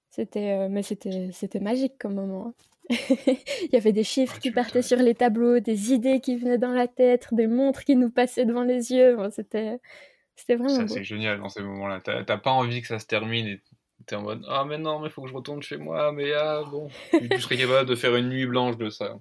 C'était, 0.10 0.52
euh, 0.52 0.68
mais 0.70 0.84
c'était, 0.84 1.30
c'était 1.34 1.60
magique 1.60 1.98
comme 2.00 2.16
moment. 2.16 2.48
Hein. 2.48 2.54
Il 3.28 3.70
y 3.74 3.76
avait 3.76 3.92
des 3.92 4.04
chiffres 4.04 4.40
qui 4.40 4.52
partaient 4.52 4.84
sur 4.84 4.98
les 4.98 5.16
tableaux, 5.16 5.60
des 5.60 5.94
idées 5.94 6.20
qui 6.20 6.38
venaient 6.38 6.60
dans 6.60 6.74
la 6.74 6.88
tête, 6.88 7.30
des 7.32 7.48
montres 7.48 7.84
qui 7.84 7.96
nous 7.96 8.12
passaient 8.12 8.46
devant 8.46 8.64
les 8.64 8.92
yeux. 8.92 9.18
c'était, 9.32 9.80
c'était 10.36 10.56
vraiment. 10.56 10.88
Ça, 10.88 10.88
c'est 10.88 11.04
génial 11.04 11.40
dans 11.40 11.50
ces 11.50 11.62
moments-là. 11.62 12.02
T'as, 12.02 12.38
pas 12.38 12.52
envie 12.52 12.82
que 12.82 12.88
ça 12.88 13.00
se 13.00 13.06
termine 13.06 13.48
et 13.48 13.62
t'es 14.06 14.16
en 14.16 14.22
mode 14.22 14.44
Ah, 14.48 14.66
mais 14.68 14.78
non, 14.78 15.00
mais 15.00 15.10
faut 15.10 15.22
que 15.22 15.30
je 15.30 15.34
retourne 15.34 15.62
chez 15.62 15.78
moi, 15.78 16.12
mais 16.12 16.34
ah, 16.34 16.64
bon. 16.70 16.90
tu 17.12 17.42
serais 17.42 17.58
capable 17.58 17.90
de 17.90 17.96
faire 17.96 18.16
une 18.16 18.30
nuit 18.30 18.46
blanche 18.46 18.78
de 18.78 18.90
ça. 18.90 19.20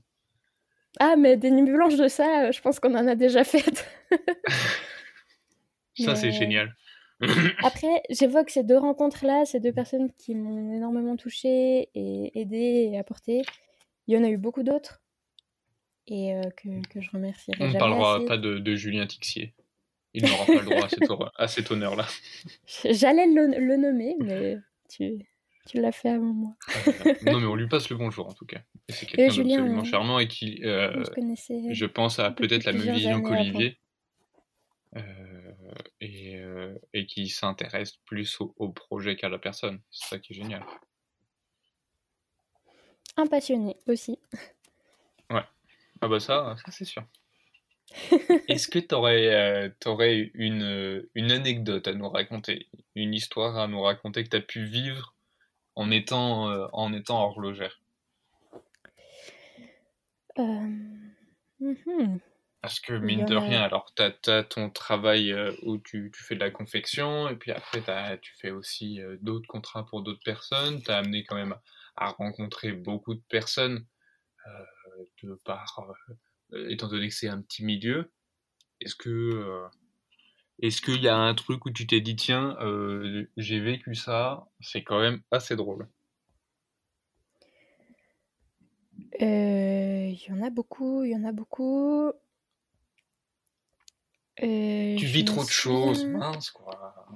Ah, 1.00 1.16
mais 1.16 1.36
des 1.36 1.50
nuits 1.50 1.72
blanches 1.72 1.96
de 1.96 2.08
ça, 2.08 2.50
je 2.50 2.60
pense 2.60 2.80
qu'on 2.80 2.94
en 2.94 3.06
a 3.06 3.14
déjà 3.14 3.44
faites. 3.44 3.88
Ça, 5.98 6.16
c'est 6.16 6.32
génial. 6.32 6.74
Après, 7.62 8.02
j'évoque 8.10 8.50
ces 8.50 8.64
deux 8.64 8.78
rencontres-là, 8.78 9.44
ces 9.44 9.60
deux 9.60 9.72
personnes 9.72 10.10
qui 10.18 10.34
m'ont 10.34 10.74
énormément 10.74 11.16
touchée 11.16 11.88
et 11.94 12.40
aidée 12.40 12.90
et 12.90 12.98
apporté. 12.98 13.42
Il 14.06 14.14
y 14.14 14.18
en 14.18 14.24
a 14.24 14.28
eu 14.28 14.38
beaucoup 14.38 14.62
d'autres. 14.62 15.00
et 16.06 16.34
que, 16.56 16.86
que, 16.88 17.00
je 17.00 17.10
remercierai 17.10 17.62
On 17.62 17.68
ne 17.68 17.78
parlera 17.78 18.24
pas 18.26 18.38
de, 18.38 18.58
de, 18.58 18.74
Julien 18.74 19.06
Tixier. 19.06 19.54
Il 20.14 20.24
n'aura 20.24 20.44
pas 20.44 20.60
le 20.60 20.64
droit 20.64 20.84
à 20.84 20.88
cet, 20.88 21.02
à 21.36 21.48
cet 21.48 21.70
honneur-là. 21.70 22.06
J'allais 22.84 23.26
le, 23.26 23.46
le, 23.58 23.76
nommer, 23.76 24.14
mais 24.20 24.58
tu, 24.88 25.26
tu 25.66 25.80
l'as 25.80 25.92
fait 25.92 26.10
avant 26.10 26.32
moi. 26.32 26.54
non, 27.26 27.40
mais 27.40 27.46
on 27.46 27.54
lui 27.54 27.68
passe 27.68 27.88
le 27.88 27.96
bonjour 27.96 28.26
en 28.28 28.32
tout 28.32 28.44
cas. 28.44 28.60
C'est 28.88 29.06
quelqu'un 29.06 29.34
d'absolument 29.36 29.84
charmant 29.84 30.18
et 30.18 30.28
qui, 30.28 30.60
euh, 30.64 31.04
je 31.70 31.86
pense, 31.86 32.18
a 32.18 32.30
peut-être 32.30 32.64
la 32.64 32.72
même 32.72 32.94
vision 32.94 33.22
qu'Olivier. 33.22 33.78
Euh, 34.96 35.52
et, 36.02 36.36
euh, 36.36 36.74
et, 36.92 37.06
qui 37.06 37.28
s'intéresse 37.28 37.96
plus 38.04 38.38
au, 38.40 38.68
projet 38.68 39.16
qu'à 39.16 39.30
la 39.30 39.38
personne. 39.38 39.80
C'est 39.90 40.08
ça 40.08 40.18
qui 40.18 40.34
est 40.34 40.36
génial. 40.36 40.62
Un 43.16 43.26
passionné 43.26 43.76
aussi. 43.86 44.18
Ouais. 45.30 45.44
Ah 46.02 46.08
bah 46.08 46.20
ça, 46.20 46.56
ça 46.64 46.72
c'est 46.72 46.84
sûr. 46.84 47.04
Est-ce 48.48 48.68
que 48.68 48.78
tu 48.78 48.94
aurais, 48.94 49.72
aurais, 49.86 50.30
une, 50.34 51.06
une 51.14 51.30
anecdote 51.30 51.88
à 51.88 51.94
nous 51.94 52.08
raconter, 52.08 52.68
une 52.94 53.14
histoire 53.14 53.58
à 53.58 53.68
nous 53.68 53.80
raconter 53.80 54.24
que 54.24 54.30
tu 54.30 54.36
as 54.36 54.40
pu 54.40 54.64
vivre 54.64 55.14
en 55.74 55.90
étant, 55.90 56.50
euh, 56.50 56.66
en 56.72 56.92
étant 56.92 57.22
horlogère? 57.22 57.80
Euh, 60.38 60.68
mhm. 61.60 62.20
Parce 62.60 62.78
que 62.78 62.92
mine 62.92 63.24
de 63.24 63.34
rien, 63.34 63.62
alors 63.62 63.92
tu 63.94 64.02
as, 64.30 64.44
ton 64.44 64.70
travail 64.70 65.32
euh, 65.32 65.52
où 65.62 65.78
tu, 65.78 66.12
tu, 66.14 66.22
fais 66.22 66.36
de 66.36 66.40
la 66.40 66.50
confection, 66.50 67.28
et 67.28 67.34
puis 67.34 67.50
après 67.50 67.82
tu 68.20 68.34
fais 68.36 68.50
aussi 68.50 69.00
d'autres 69.20 69.48
contrats 69.48 69.84
pour 69.84 70.02
d'autres 70.02 70.22
personnes, 70.24 70.80
tu 70.80 70.90
as 70.90 70.98
amené 70.98 71.24
quand 71.24 71.34
même 71.34 71.56
à 71.96 72.10
rencontrer 72.10 72.72
beaucoup 72.72 73.14
de 73.14 73.22
personnes 73.28 73.84
de 75.24 75.34
par, 75.44 75.92
étant 76.68 76.88
donné 76.88 77.08
que 77.08 77.14
c'est 77.14 77.28
un 77.28 77.40
petit 77.40 77.64
milieu. 77.64 78.10
Est-ce 78.80 78.94
que 78.94 79.68
est-ce 80.62 80.80
qu'il 80.80 81.02
y 81.02 81.08
a 81.08 81.16
un 81.16 81.34
truc 81.34 81.66
où 81.66 81.70
tu 81.70 81.88
t'es 81.88 82.00
dit, 82.00 82.14
tiens, 82.14 82.56
euh, 82.60 83.26
j'ai 83.36 83.58
vécu 83.58 83.96
ça, 83.96 84.46
c'est 84.60 84.84
quand 84.84 85.00
même 85.00 85.20
assez 85.32 85.56
drôle? 85.56 85.88
Euh, 89.20 90.08
Il 90.08 90.24
y 90.28 90.32
en 90.32 90.40
a 90.40 90.50
beaucoup, 90.50 91.02
il 91.02 91.10
y 91.10 91.16
en 91.16 91.24
a 91.24 91.32
beaucoup. 91.32 92.12
Euh, 94.42 94.96
tu 94.96 95.06
vis 95.06 95.24
trop 95.24 95.44
de 95.44 95.50
choses, 95.50 96.04
mince 96.06 96.50
quoi. 96.50 97.06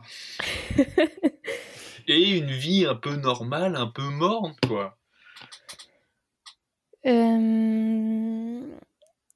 Et 2.09 2.37
une 2.37 2.51
vie 2.51 2.85
un 2.85 2.97
peu 2.97 3.15
normale, 3.15 3.77
un 3.77 3.87
peu 3.87 4.03
morte, 4.03 4.59
quoi. 4.67 4.99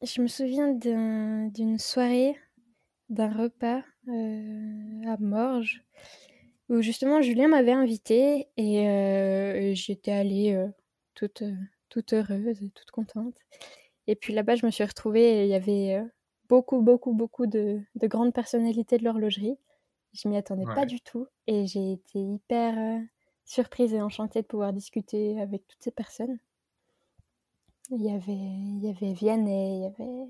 Je 0.03 0.23
me 0.23 0.29
souviens 0.29 0.73
d'une 0.73 1.79
soirée, 1.79 2.35
d'un 3.11 3.31
repas 3.31 3.83
euh, 4.09 5.03
à 5.07 5.19
Morges, 5.19 5.83
où 6.71 6.81
justement 6.81 7.21
Julien 7.21 7.49
m'avait 7.49 7.73
invitée 7.73 8.49
et 8.57 8.89
euh, 8.89 9.75
j'étais 9.75 10.13
allée 10.13 10.55
euh, 10.55 10.69
toute, 11.15 11.43
toute 11.91 12.15
heureuse 12.15 12.63
et 12.63 12.71
toute 12.71 12.91
contente. 12.93 13.37
Et 14.07 14.17
puis 14.17 14.33
là-bas, 14.33 14.57
je 14.57 14.65
me 14.65 14.71
suis 14.71 14.85
retrouvée 14.85 15.43
et 15.43 15.45
il 15.45 15.51
y 15.51 15.55
avait 15.55 16.03
beaucoup, 16.49 16.81
beaucoup, 16.81 17.13
beaucoup 17.13 17.47
de, 17.47 17.81
de, 17.95 18.07
grandes 18.07 18.33
personnalités 18.33 18.97
de 18.97 19.05
l'horlogerie. 19.05 19.59
Je 20.15 20.29
m'y 20.29 20.39
attendais 20.39 20.65
pas 20.65 20.87
du 20.87 21.01
tout 21.03 21.27
et 21.47 21.67
j'ai 21.67 21.93
été 21.93 22.19
hyper 22.19 23.03
surprise 23.45 23.93
et 23.93 24.01
enchantée 24.01 24.41
de 24.41 24.47
pouvoir 24.47 24.73
discuter 24.73 25.39
avec 25.41 25.69
toutes 25.69 25.83
ces 25.83 25.91
personnes. 25.91 26.39
Il 27.91 28.03
y 28.03 28.11
avait, 28.11 28.33
il 28.33 28.85
y 28.85 28.89
avait 28.89 29.13
Vianney, 29.13 29.77
il 29.77 29.83
y 29.83 29.87
avait 29.87 30.29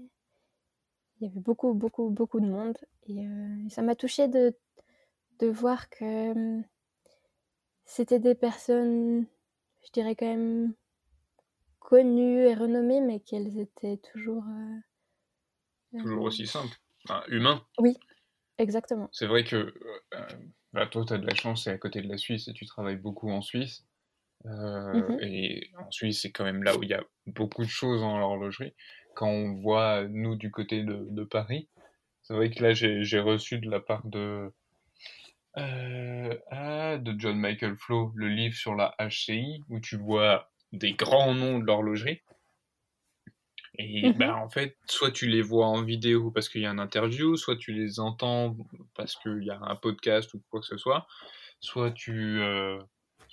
il 1.20 1.27
y 1.27 1.31
avait 1.31 1.40
beaucoup, 1.40 1.75
beaucoup, 1.75 2.09
beaucoup 2.09 2.40
de 2.40 2.46
monde. 2.46 2.79
Et 3.07 3.27
euh, 3.27 3.68
ça 3.68 3.83
m'a 3.83 3.94
touchée 3.94 4.29
de, 4.29 4.57
de 5.38 5.46
voir 5.49 5.90
que 5.90 6.33
hum, 6.33 6.64
c'était 7.85 8.18
des 8.20 8.35
personnes, 8.35 9.27
je 9.85 9.90
dirais 9.92 10.16
quand 10.16 10.27
même 10.27 10.75
connues 11.79 12.46
et 12.46 12.55
renommées, 12.55 13.01
mais 13.01 13.20
qu'elles 13.20 13.59
étaient 13.59 13.99
toujours. 13.99 14.44
Euh, 15.94 15.99
toujours 15.99 16.25
aussi 16.25 16.46
simples, 16.46 16.77
enfin, 17.05 17.23
humains. 17.29 17.66
Oui, 17.79 17.96
exactement. 18.59 19.09
C'est 19.12 19.27
vrai 19.27 19.44
que 19.44 19.75
euh, 20.14 20.27
bah, 20.73 20.87
toi, 20.87 21.05
tu 21.05 21.12
as 21.12 21.18
de 21.18 21.27
la 21.27 21.35
chance, 21.35 21.64
c'est 21.64 21.70
à 21.70 21.79
côté 21.79 22.01
de 22.01 22.09
la 22.09 22.16
Suisse 22.16 22.49
et 22.49 22.53
tu 22.53 22.64
travailles 22.64 22.96
beaucoup 22.96 23.31
en 23.31 23.42
Suisse. 23.42 23.85
Mmh 24.44 25.18
et 25.20 25.70
en 25.79 25.90
Suisse, 25.90 26.22
c'est 26.22 26.31
quand 26.31 26.44
même 26.44 26.62
là 26.62 26.74
où 26.76 26.83
il 26.83 26.88
y 26.88 26.94
a 26.94 27.05
beaucoup 27.26 27.62
de 27.62 27.68
choses 27.68 28.03
en 28.03 28.18
horlogerie 28.18 28.72
quand 29.14 29.29
on 29.29 29.53
voit, 29.53 30.07
nous, 30.09 30.37
du 30.37 30.50
côté 30.50 30.83
de, 30.83 31.24
Paris, 31.24 31.68
c'est 32.22 32.35
vrai 32.35 32.50
que 32.50 32.62
là, 32.62 32.72
j'ai 32.72 33.20
reçu 33.20 33.59
de 33.59 33.70
la 33.70 33.81
part 33.81 34.07
de, 34.07 34.53
euh, 35.59 36.38
ah, 36.50 36.96
de 36.98 37.14
John 37.18 37.38
Michael 37.38 37.76
Flo 37.76 38.12
le 38.14 38.29
livre 38.29 38.55
sur 38.55 38.74
la 38.74 38.94
HCI, 38.98 39.62
où 39.68 39.81
tu 39.81 39.96
vois 39.96 40.50
des 40.72 40.92
grands 40.94 41.35
noms 41.35 41.59
de 41.59 41.66
l'horlogerie. 41.66 42.22
Et 43.74 44.12
ben, 44.12 44.35
en 44.35 44.48
fait, 44.48 44.76
soit 44.87 45.11
tu 45.11 45.26
les 45.26 45.42
vois 45.42 45.66
en 45.66 45.83
vidéo 45.83 46.31
parce 46.31 46.48
qu'il 46.48 46.62
y 46.62 46.66
a 46.66 46.70
un 46.70 46.79
interview, 46.79 47.37
soit 47.37 47.57
tu 47.57 47.72
les 47.72 48.00
entends 48.00 48.57
parce 48.94 49.16
qu'il 49.16 49.44
y 49.44 49.50
a 49.50 49.59
un 49.61 49.76
podcast 49.76 50.35
ou 50.35 50.42
quoi 50.50 50.61
que 50.61 50.66
ce 50.66 50.76
soit, 50.76 51.07
soit 51.61 51.90
tu, 51.92 52.40
euh, 52.40 52.79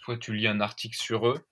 soit 0.08 0.17
tu 0.17 0.34
lis 0.34 0.48
un 0.48 0.62
article 0.62 0.96
sur 0.96 1.28
eux. 1.28 1.46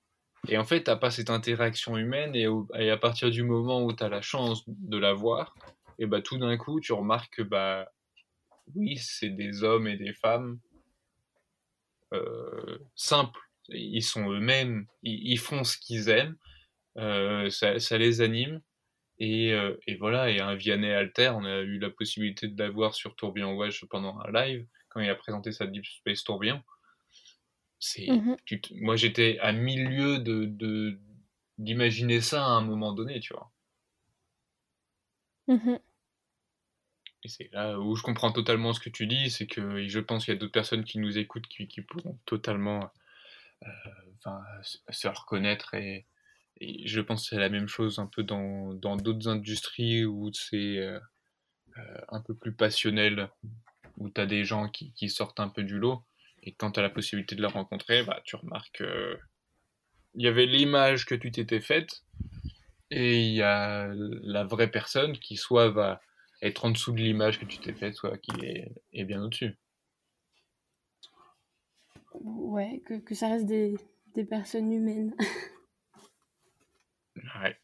Et 0.48 0.58
en 0.58 0.63
fait, 0.63 0.84
t'as 0.84 0.96
pas 0.96 1.12
cette 1.12 1.30
interaction 1.30 1.98
humaine 1.98 2.34
et, 2.36 2.89
à 2.89 2.98
partir 2.98 3.30
du 3.30 3.44
moment 3.44 3.84
où 3.84 3.91
tu 3.91 4.02
as 4.02 4.08
la 4.08 4.22
chance 4.22 4.63
de 4.68 4.98
la 4.98 5.13
voir, 5.13 5.56
et 6.00 6.06
bah 6.06 6.22
tout 6.22 6.38
d'un 6.38 6.56
coup, 6.56 6.80
tu 6.80 6.94
remarques 6.94 7.36
que 7.36 7.41
bah 7.41 7.89
oui, 8.74 8.98
c'est 8.98 9.30
des 9.30 9.63
hommes 9.63 9.88
et 9.88 9.98
des 9.98 10.13
femmes 10.13 10.60
euh, 12.13 12.78
simples. 12.96 13.39
Ils 13.68 14.04
sont 14.04 14.32
eux-mêmes, 14.32 14.86
ils, 15.04 15.39
font 15.39 15.65
ce 15.65 15.78
qu'ils 15.78 16.08
aiment, 16.08 16.38
euh, 16.98 17.50
ça, 17.50 17.98
les 17.98 18.22
anime. 18.22 18.62
Et, 19.18 19.52
euh, 19.54 19.76
et, 19.88 19.96
voilà, 19.96 20.30
et 20.30 20.39
un 20.39 20.56
Vianney 20.56 20.91
Alter, 20.91 21.34
on 21.36 21.44
a 21.44 21.60
eu 21.60 21.80
la 21.80 21.89
possibilité 21.89 22.48
de 22.48 22.62
l'avoir 22.62 22.94
sur 22.94 23.15
Tourbillon 23.15 23.58
Wesh 23.58 23.84
pendant 23.89 24.18
un 24.20 24.32
live, 24.32 24.65
quand 24.89 25.02
il 25.02 25.10
a 25.10 25.15
présenté 25.15 25.52
sa 25.52 25.65
Deep 25.65 25.86
Space 25.86 26.24
Tourbillon. 26.24 26.62
C'est, 27.80 28.08
mmh 28.08 28.38
moi, 28.82 28.96
j'étais 28.96 29.38
à 29.40 29.52
milieu 29.52 30.20
de, 30.20 30.98
d'imaginer 31.58 32.22
ça 32.22 32.46
à 32.46 32.50
un 32.50 32.62
moment 32.62 32.94
donné, 32.94 33.20
tu 33.20 33.34
vois. 33.34 33.52
Mmh 35.48 35.78
et 37.26 37.28
c'est 37.28 37.50
là 37.54 37.80
où 37.80 37.96
je 37.96 38.04
comprends 38.04 38.32
totalement 38.32 38.72
ce 38.72 38.80
que 38.80 38.90
tu 38.90 39.08
dis, 39.08 39.32
c'est 39.32 39.48
que 39.48 39.88
je 39.88 40.00
pense 40.00 40.26
qu'il 40.26 40.34
y 40.36 40.38
a 40.38 40.40
d'autres 40.40 40.52
personnes 40.52 40.84
qui 40.84 41.00
nous 41.00 41.18
écoutent 41.18 41.48
qui, 41.48 41.68
qui 41.68 41.82
pourront 41.82 42.20
totalement 42.26 42.92
euh, 43.64 43.70
se 44.90 45.08
reconnaître 45.08 45.74
et, 45.74 46.06
je 46.62 47.02
pense 47.02 47.24
que 47.24 47.30
c'est 47.30 47.40
la 47.40 47.50
même 47.50 47.68
chose 47.68 48.00
un 48.00 48.06
peu 48.06 48.24
dans, 48.24 48.76
d'autres 48.76 49.28
industries 49.28 50.06
où 50.06 50.32
c'est 50.32 50.78
euh, 50.78 51.00
euh, 51.78 52.02
un 52.10 52.22
peu 52.22 52.34
plus 52.34 52.54
passionnel, 52.54 53.30
où 53.98 54.10
tu 54.10 54.22
as 54.22 54.26
des 54.26 54.46
gens 54.46 54.70
qui, 54.70 54.94
qui, 54.94 55.10
sortent 55.10 55.42
un 55.42 55.50
peu 55.50 55.64
du 55.64 55.78
lot. 55.80 56.02
Et 56.46 56.54
quand 56.54 56.72
tu 56.72 56.80
as 56.80 56.84
la 56.84 56.90
possibilité 56.90 57.36
de 57.36 57.42
la 57.42 57.50
rencontrer, 57.50 58.04
bah, 58.04 58.22
tu 58.24 58.36
remarques 58.36 58.78
qu'il 58.78 60.22
y 60.22 60.28
avait 60.28 60.46
l'image 60.46 61.06
que 61.06 61.16
tu 61.16 61.32
t'étais 61.32 61.60
faite 61.60 62.04
et 62.92 63.20
il 63.26 63.34
y 63.34 63.42
a 63.42 63.92
la 63.94 64.44
vraie 64.44 64.70
personne 64.70 65.18
qui 65.18 65.38
soit 65.38 65.70
va 65.70 66.02
être 66.42 66.66
en 66.66 66.70
dessous 66.70 66.92
de 66.92 67.00
l'image 67.00 67.40
que 67.40 67.46
tu 67.46 67.58
t'es 67.58 67.74
faite, 67.74 67.96
soit 67.96 68.18
qui 68.18 68.32
est, 68.46 69.04
bien 69.04 69.24
au-dessus. 69.24 69.58
Ouais, 72.14 72.82
que, 72.86 73.16
ça 73.16 73.30
reste 73.30 73.48
des, 73.48 73.76
personnes 74.30 74.72
humaines. 74.72 75.16
ouais. 77.16 77.58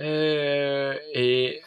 Euh, 0.00 0.98
et 1.14 1.62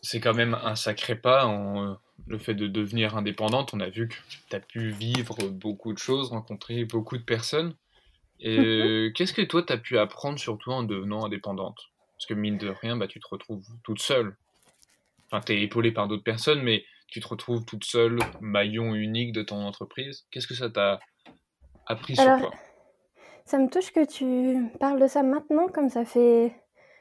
c'est 0.00 0.20
quand 0.20 0.34
même 0.34 0.54
un 0.54 0.74
sacré 0.74 1.16
pas. 1.16 1.46
En, 1.46 1.98
le 2.26 2.38
fait 2.38 2.54
de 2.54 2.66
devenir 2.66 3.16
indépendante, 3.16 3.72
on 3.72 3.80
a 3.80 3.88
vu 3.88 4.08
que 4.08 4.14
tu 4.48 4.56
as 4.56 4.60
pu 4.60 4.90
vivre 4.90 5.36
beaucoup 5.48 5.92
de 5.92 5.98
choses, 5.98 6.30
rencontrer 6.30 6.84
beaucoup 6.84 7.16
de 7.16 7.22
personnes. 7.22 7.74
Et 8.40 8.58
mhm. 8.58 9.12
qu'est-ce 9.12 9.32
que 9.32 9.42
toi, 9.42 9.62
tu 9.62 9.72
as 9.72 9.78
pu 9.78 9.98
apprendre 9.98 10.38
surtout 10.38 10.70
en 10.70 10.82
devenant 10.82 11.24
indépendante? 11.24 11.78
Parce 12.16 12.26
que 12.26 12.34
mine 12.34 12.58
de 12.58 12.68
rien, 12.68 12.96
bah, 12.96 13.06
tu 13.06 13.20
te 13.20 13.28
retrouves 13.28 13.64
toute 13.84 14.00
seule. 14.00 14.36
Enfin, 15.30 15.40
tu 15.44 15.52
es 15.52 15.62
épaulée 15.62 15.92
par 15.92 16.08
d'autres 16.08 16.24
personnes, 16.24 16.62
mais 16.62 16.84
tu 17.08 17.20
te 17.20 17.28
retrouves 17.28 17.64
toute 17.64 17.84
seule, 17.84 18.18
maillon 18.40 18.94
unique 18.94 19.32
de 19.32 19.42
ton 19.42 19.56
entreprise. 19.56 20.26
Qu'est-ce 20.30 20.46
que 20.46 20.54
ça 20.54 20.70
t'a 20.70 21.00
appris 21.86 22.16
sur 22.16 22.24
toi? 22.24 22.52
Ça 23.44 23.58
me 23.58 23.68
touche 23.68 23.92
que 23.92 24.04
tu 24.04 24.68
parles 24.78 25.00
de 25.00 25.06
ça 25.06 25.22
maintenant, 25.22 25.68
comme 25.68 25.88
ça 25.88 26.04
fait... 26.04 26.52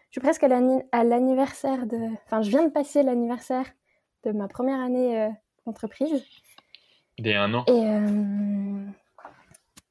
Je 0.09 0.19
suis 0.19 0.21
presque 0.21 0.43
à 0.43 1.03
l'anniversaire 1.03 1.87
de... 1.87 1.97
Enfin, 2.25 2.41
je 2.41 2.49
viens 2.49 2.65
de 2.65 2.71
passer 2.71 3.03
l'anniversaire 3.03 3.65
de 4.25 4.37
ma 4.37 4.47
première 4.47 4.79
année 4.79 5.21
euh, 5.21 5.29
d'entreprise. 5.65 6.23
Des 7.19 7.33
un 7.33 7.53
an. 7.53 7.63
Et, 7.67 7.71
euh, 7.71 8.85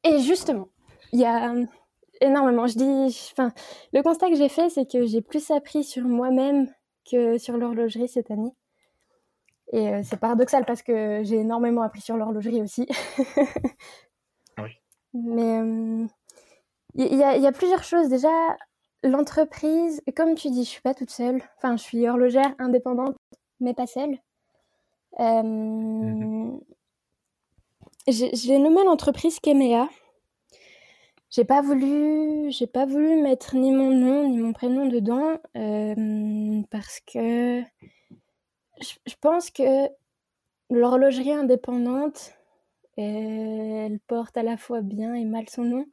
et 0.04 0.20
justement, 0.20 0.68
il 1.12 1.20
y 1.20 1.24
a, 1.24 1.54
énormément. 2.20 2.66
Je 2.66 2.76
dis, 2.76 3.30
enfin, 3.32 3.52
le 3.92 4.02
constat 4.02 4.28
que 4.28 4.36
j'ai 4.36 4.48
fait, 4.48 4.68
c'est 4.68 4.90
que 4.90 5.06
j'ai 5.06 5.22
plus 5.22 5.50
appris 5.50 5.84
sur 5.84 6.04
moi-même 6.04 6.68
que 7.10 7.38
sur 7.38 7.56
l'horlogerie 7.56 8.08
cette 8.08 8.30
année. 8.30 8.52
Et 9.72 9.88
euh, 9.88 10.02
c'est 10.04 10.18
paradoxal 10.18 10.64
parce 10.66 10.82
que 10.82 11.22
j'ai 11.24 11.36
énormément 11.36 11.82
appris 11.82 12.00
sur 12.00 12.16
l'horlogerie 12.16 12.62
aussi. 12.62 12.86
oui. 14.58 14.70
Mais 15.14 15.60
il 16.94 17.06
y, 17.06 17.16
y, 17.16 17.46
a 17.46 17.52
plusieurs 17.52 17.84
choses. 17.84 18.08
Déjà, 18.08 18.28
l'entreprise, 19.02 20.02
comme 20.16 20.34
tu 20.34 20.50
dis, 20.50 20.64
je 20.64 20.68
suis 20.68 20.82
pas 20.82 20.94
toute 20.94 21.10
seule. 21.10 21.40
Enfin, 21.56 21.76
je 21.76 21.82
suis 21.82 22.08
horlogère 22.08 22.54
indépendante, 22.58 23.16
mais 23.60 23.74
pas 23.74 23.86
seule. 23.86 24.18
Euh, 25.20 25.42
mm-hmm. 25.42 26.60
J'ai 28.06 28.58
nommé 28.58 28.84
l'entreprise 28.84 29.40
Kemea. 29.40 29.88
J'ai 31.30 31.44
pas 31.44 31.62
voulu, 31.62 32.52
j'ai 32.52 32.66
pas 32.66 32.86
voulu 32.86 33.20
mettre 33.20 33.56
ni 33.56 33.72
mon 33.72 33.90
nom 33.90 34.28
ni 34.28 34.38
mon 34.38 34.52
prénom 34.52 34.86
dedans 34.86 35.38
euh, 35.56 36.62
parce 36.70 37.00
que 37.00 37.62
je, 38.80 39.14
pense 39.20 39.50
que 39.50 39.88
l'horlogerie 40.70 41.32
indépendante, 41.32 42.34
elle 42.96 43.98
porte 44.06 44.36
à 44.36 44.44
la 44.44 44.56
fois 44.56 44.80
bien 44.82 45.14
et 45.14 45.24
mal 45.24 45.48
son 45.48 45.64
nom. 45.64 45.86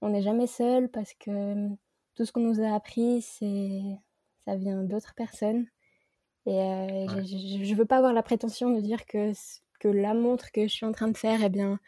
On 0.00 0.08
n'est 0.08 0.22
jamais 0.22 0.48
seul 0.48 0.88
parce 0.88 1.14
que 1.14 1.68
tout 2.14 2.24
ce 2.24 2.32
qu'on 2.32 2.40
nous 2.40 2.60
a 2.60 2.74
appris, 2.74 3.22
c'est 3.22 3.82
ça 4.44 4.56
vient 4.56 4.82
d'autres 4.82 5.14
personnes. 5.14 5.66
Et 6.46 6.58
euh, 6.58 7.06
je, 7.24 7.70
ne 7.70 7.74
veux 7.74 7.84
pas 7.84 7.98
avoir 7.98 8.12
la 8.12 8.22
prétention 8.22 8.70
de 8.70 8.80
dire 8.80 9.04
que, 9.06 9.32
que 9.78 9.88
la 9.88 10.14
montre 10.14 10.52
que 10.52 10.62
je 10.62 10.72
suis 10.72 10.86
en 10.86 10.92
train 10.92 11.08
de 11.08 11.16
faire, 11.16 11.42
eh 11.42 11.48
bien, 11.48 11.78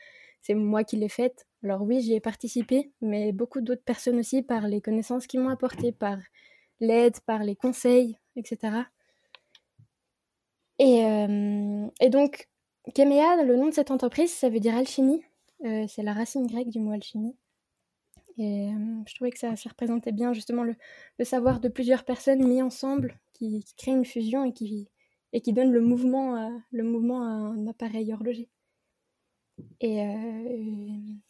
c'est 0.42 0.54
moi 0.54 0.84
qui 0.84 0.96
l'ai 0.96 1.08
faite. 1.08 1.46
Alors 1.64 1.82
oui, 1.82 2.00
j'y 2.00 2.14
ai 2.14 2.20
participé, 2.20 2.90
mais 3.00 3.32
beaucoup 3.32 3.60
d'autres 3.60 3.84
personnes 3.84 4.18
aussi 4.18 4.42
par 4.42 4.66
les 4.66 4.80
connaissances 4.80 5.26
qu'ils 5.26 5.40
m'ont 5.40 5.48
apportées, 5.48 5.92
par 5.92 6.18
l'aide, 6.80 7.18
par 7.20 7.44
les 7.44 7.56
conseils, 7.56 8.18
etc. 8.36 8.84
Et, 10.78 11.04
euh, 11.04 11.86
et 12.00 12.10
donc, 12.10 12.48
Kemea, 12.94 13.42
le 13.44 13.56
nom 13.56 13.66
de 13.66 13.74
cette 13.74 13.90
entreprise, 13.90 14.32
ça 14.32 14.48
veut 14.48 14.60
dire 14.60 14.76
alchimie. 14.76 15.22
Euh, 15.64 15.86
c'est 15.88 16.02
la 16.02 16.12
racine 16.12 16.46
grecque 16.46 16.70
du 16.70 16.80
mot 16.80 16.92
alchimie. 16.92 17.36
Et 18.38 18.70
euh, 18.70 19.02
je 19.06 19.14
trouvais 19.14 19.30
que 19.30 19.38
ça, 19.38 19.54
ça 19.54 19.68
représentait 19.70 20.10
bien 20.10 20.32
justement 20.32 20.64
le, 20.64 20.74
le, 21.18 21.24
savoir 21.24 21.60
de 21.60 21.68
plusieurs 21.68 22.04
personnes 22.04 22.44
mis 22.44 22.62
ensemble 22.62 23.18
qui, 23.42 23.74
créent 23.76 23.92
une 23.92 24.04
fusion 24.04 24.44
et 24.44 24.52
qui, 24.52 24.88
et 25.32 25.40
qui 25.40 25.52
donnent 25.52 25.72
le 25.72 25.80
mouvement, 25.80 26.60
le 26.70 26.84
mouvement 26.84 27.22
à 27.22 27.26
un 27.26 27.66
appareil 27.66 28.12
horloger. 28.12 28.48
Et, 29.80 30.00
euh, 30.02 30.48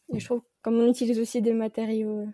et, 0.08 0.18
je 0.18 0.24
trouve 0.24 0.42
comme 0.62 0.78
on 0.78 0.88
utilise 0.88 1.18
aussi 1.18 1.42
des 1.42 1.52
matériaux, 1.52 2.26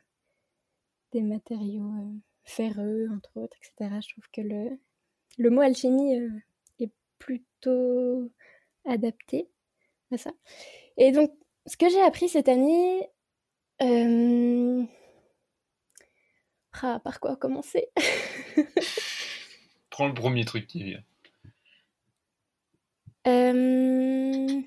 des 1.13 1.23
matériaux 1.23 1.83
euh, 1.83 2.13
ferreux, 2.45 3.09
entre 3.15 3.31
autres, 3.37 3.57
etc., 3.57 4.01
je 4.03 4.13
trouve 4.13 4.25
que 4.33 4.41
le, 4.43 4.79
le 5.39 5.51
mot 5.51 5.63
alchimie 5.63 6.19
euh, 6.19 6.31
est 6.81 6.93
plutôt 7.19 8.31
adapté 8.85 9.49
à 10.13 10.19
ça. 10.19 10.33
Et 10.97 11.13
donc, 11.13 11.31
ce 11.67 11.77
que 11.77 11.89
j'ai 11.89 12.03
appris 12.03 12.29
cette 12.29 12.49
année, 12.49 13.09
ah, 16.83 17.01
par 17.03 17.21
quoi 17.21 17.37
commencer? 17.37 17.89
Prends 19.99 20.07
le 20.07 20.15
premier 20.15 20.45
truc 20.45 20.69
qui 20.69 20.85
vient. 20.85 21.03
Euh... 23.27 24.63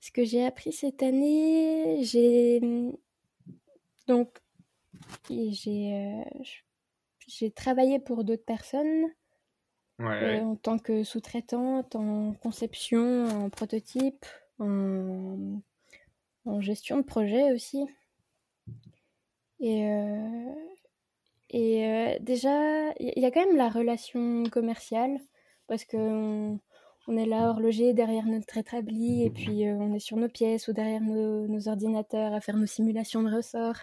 Ce 0.00 0.10
que 0.10 0.24
j'ai 0.24 0.46
appris 0.46 0.72
cette 0.72 1.02
année, 1.02 2.02
j'ai 2.04 2.62
donc 4.06 4.38
j'ai 5.28 5.92
euh, 5.92 6.24
j'ai 7.26 7.50
travaillé 7.50 7.98
pour 7.98 8.24
d'autres 8.24 8.46
personnes 8.46 9.12
euh, 10.00 10.40
en 10.40 10.56
tant 10.56 10.78
que 10.78 11.04
sous-traitante, 11.04 11.94
en 11.94 12.32
conception, 12.32 13.26
en 13.26 13.50
prototype, 13.50 14.24
en, 14.58 15.60
en 16.46 16.60
gestion 16.62 16.96
de 16.96 17.02
projet 17.02 17.52
aussi. 17.52 17.84
Et, 19.60 19.86
euh, 19.86 20.47
et 21.50 22.18
déjà, 22.20 22.92
il 23.00 23.18
y 23.20 23.24
a 23.24 23.30
quand 23.30 23.46
même 23.46 23.56
la 23.56 23.68
relation 23.68 24.44
commerciale 24.50 25.18
parce 25.66 25.84
que 25.84 26.56
on 27.08 27.16
est 27.16 27.26
là 27.26 27.48
horloger 27.48 27.94
derrière 27.94 28.26
notre 28.26 28.58
établi 28.58 29.24
et 29.24 29.30
puis 29.30 29.66
euh, 29.66 29.72
on 29.72 29.94
est 29.94 29.98
sur 29.98 30.18
nos 30.18 30.28
pièces 30.28 30.68
ou 30.68 30.74
derrière 30.74 31.00
nos, 31.00 31.68
ordinateurs 31.68 32.34
à 32.34 32.40
faire 32.42 32.58
nos 32.58 32.66
simulations 32.66 33.22
de 33.22 33.34
ressorts. 33.34 33.82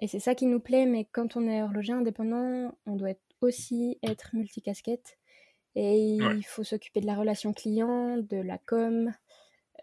Et 0.00 0.06
c'est 0.06 0.20
ça 0.20 0.34
qui 0.34 0.44
nous 0.44 0.60
plaît, 0.60 0.84
mais 0.84 1.06
quand 1.12 1.36
on 1.36 1.48
est 1.48 1.62
horloger 1.62 1.94
indépendant, 1.94 2.76
on 2.84 2.96
doit 2.96 3.14
aussi 3.40 3.98
être 4.02 4.30
multicasquette. 4.34 5.16
Et 5.74 6.16
il 6.18 6.44
faut 6.44 6.64
s'occuper 6.64 7.00
de 7.00 7.06
la 7.06 7.14
relation 7.14 7.54
client, 7.54 8.18
de 8.18 8.36
la 8.36 8.58
com, 8.58 9.10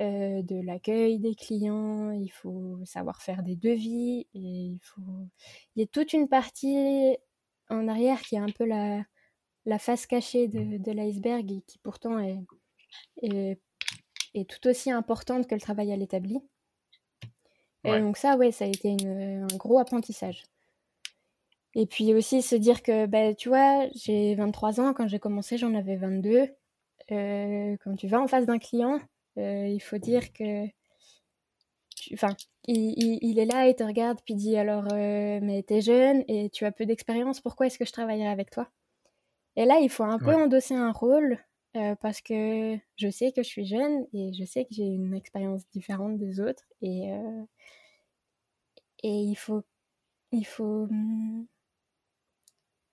euh, 0.01 0.41
de 0.41 0.65
l'accueil 0.65 1.19
des 1.19 1.35
clients, 1.35 2.11
il 2.11 2.29
faut 2.29 2.79
savoir 2.85 3.21
faire 3.21 3.43
des 3.43 3.55
devis, 3.55 4.27
et 4.33 4.39
il 4.39 4.79
faut... 4.81 5.27
Il 5.75 5.81
y 5.81 5.83
a 5.83 5.87
toute 5.87 6.13
une 6.13 6.27
partie 6.27 7.17
en 7.69 7.87
arrière 7.87 8.21
qui 8.21 8.35
est 8.35 8.39
un 8.39 8.49
peu 8.49 8.65
la, 8.65 9.03
la 9.65 9.79
face 9.79 10.05
cachée 10.07 10.47
de, 10.47 10.77
de 10.77 10.91
l'iceberg 10.91 11.51
et 11.51 11.61
qui 11.61 11.79
pourtant 11.79 12.19
est, 12.19 12.39
est, 13.21 14.49
tout 14.49 14.67
aussi 14.67 14.91
importante 14.91 15.47
que 15.47 15.55
le 15.55 15.61
travail 15.61 15.91
à 15.91 15.95
l'établi. 15.95 16.39
Et 17.85 17.99
donc 17.99 18.17
ça, 18.17 18.35
ouais, 18.35 18.51
ça 18.51 18.65
a 18.65 18.67
été 18.67 18.97
un 19.05 19.47
gros 19.57 19.79
apprentissage. 19.79 20.43
Et 21.75 21.85
puis 21.85 22.13
aussi 22.13 22.41
se 22.41 22.55
dire 22.55 22.81
que, 22.81 23.05
bah, 23.05 23.33
tu 23.33 23.49
vois, 23.49 23.87
j'ai 23.95 24.35
23 24.35 24.79
ans, 24.81 24.93
quand 24.93 25.07
j'ai 25.07 25.19
commencé, 25.19 25.57
j'en 25.57 25.73
avais 25.75 25.95
22. 25.95 26.47
Euh, 27.11 27.77
quand 27.83 27.95
tu 27.95 28.07
vas 28.07 28.19
en 28.19 28.27
face 28.27 28.45
d'un 28.45 28.59
client, 28.59 28.99
il 29.37 29.79
faut 29.81 29.97
dire 29.97 30.33
que... 30.33 30.65
Enfin, 32.13 32.35
il, 32.67 33.19
il, 33.21 33.39
est 33.39 33.45
là 33.45 33.67
et 33.67 33.75
te 33.75 33.83
regarde, 33.83 34.19
puis 34.23 34.35
dit 34.35 34.55
alors, 34.57 34.85
euh, 34.93 35.39
mais 35.41 35.63
t'es 35.63 35.81
jeune 35.81 36.23
et 36.27 36.49
tu 36.49 36.65
as 36.65 36.71
peu 36.71 36.85
d'expérience, 36.85 37.41
pourquoi 37.41 37.67
est-ce 37.67 37.77
que 37.79 37.85
je 37.85 37.91
travaillerai 37.91 38.27
avec 38.27 38.51
toi? 38.51 38.69
Et 39.55 39.65
là, 39.65 39.79
il 39.81 39.89
faut 39.89 40.03
un 40.03 40.19
peu 40.19 40.33
endosser 40.33 40.75
un 40.75 40.91
rôle 40.91 41.39
euh, 41.75 41.95
parce 41.95 42.21
que 42.21 42.77
je 42.95 43.09
sais 43.09 43.31
que 43.31 43.43
je 43.43 43.47
suis 43.47 43.65
jeune 43.65 44.07
et 44.13 44.33
je 44.33 44.43
sais 44.45 44.65
que 44.65 44.73
j'ai 44.73 44.85
une 44.85 45.13
expérience 45.13 45.67
différente 45.69 46.17
des 46.17 46.39
autres 46.39 46.63
et, 46.81 47.11
euh, 47.11 47.43
et 49.03 49.09
il 49.09 49.35
faut 49.35 49.63
il 50.31 50.45
faut 50.45 50.87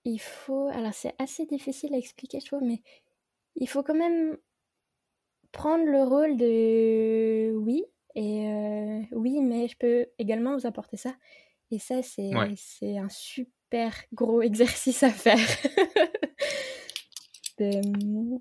il 0.05 0.19
faut 0.19 0.69
alors 0.69 0.93
c'est 0.93 1.15
assez 1.19 1.47
difficile 1.47 1.95
à 1.95 1.99
expliquer 1.99 2.41
je 2.41 2.47
trouve 2.47 2.63
mais 2.63 2.83
il 3.55 3.69
faut 3.69 3.83
quand 3.83 3.95
même 3.95 4.37
prendre 5.57 5.85
le 5.85 6.03
rôle 6.03 6.37
de 6.37 7.55
oui 7.57 7.85
et 8.15 8.49
euh, 8.49 9.01
oui 9.13 9.41
mais 9.41 9.69
je 9.69 9.77
peux 9.77 10.07
également 10.19 10.55
vous 10.55 10.67
apporter 10.67 10.97
ça 10.97 11.15
et 11.71 11.79
ça 11.79 12.03
c'est 12.03 12.31
c'est 12.57 12.99
un 12.99 13.09
super 13.09 13.95
gros 14.13 14.43
exercice 14.43 15.03
à 15.03 15.11
faire 15.11 15.39
de, 17.59 18.39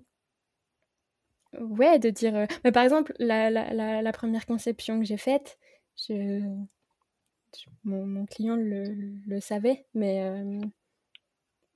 Ouais, 1.62 2.00
de 2.00 2.10
dire. 2.10 2.36
Euh, 2.36 2.46
mais 2.64 2.72
par 2.72 2.84
exemple, 2.84 3.14
la, 3.18 3.50
la, 3.50 4.02
la, 4.02 4.12
première 4.12 4.46
conception 4.46 5.00
que 5.00 5.06
j'ai 5.06 5.18
faite, 5.18 5.58
je... 5.96 6.42
mon, 7.84 8.06
mon, 8.06 8.26
client 8.26 8.56
le, 8.56 8.84
le, 9.26 9.40
savait, 9.40 9.86
mais, 9.94 10.24
euh, 10.24 10.62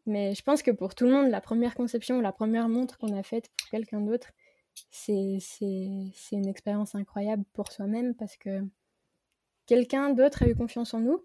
mais 0.06 0.36
je 0.36 0.41
pense 0.41 0.63
que 0.63 0.71
pour 0.71 0.95
tout 0.95 1.06
le 1.06 1.12
monde, 1.12 1.30
la 1.30 1.41
première 1.41 1.75
conception, 1.75 2.19
la 2.19 2.34
première 2.34 2.67
montre 2.67 2.97
qu'on 2.97 3.17
a 3.17 3.23
faite 3.23 3.49
pour 3.58 3.69
quelqu'un 3.69 4.02
d'autre, 4.02 4.32
c'est 4.89 5.39
une 6.31 6.47
expérience 6.47 6.95
incroyable 6.95 7.43
pour 7.53 7.71
soi-même 7.71 8.15
parce 8.15 8.37
que 8.37 8.61
quelqu'un 9.65 10.09
d'autre 10.09 10.43
a 10.43 10.47
eu 10.47 10.55
confiance 10.55 10.93
en 10.93 10.99
nous, 10.99 11.23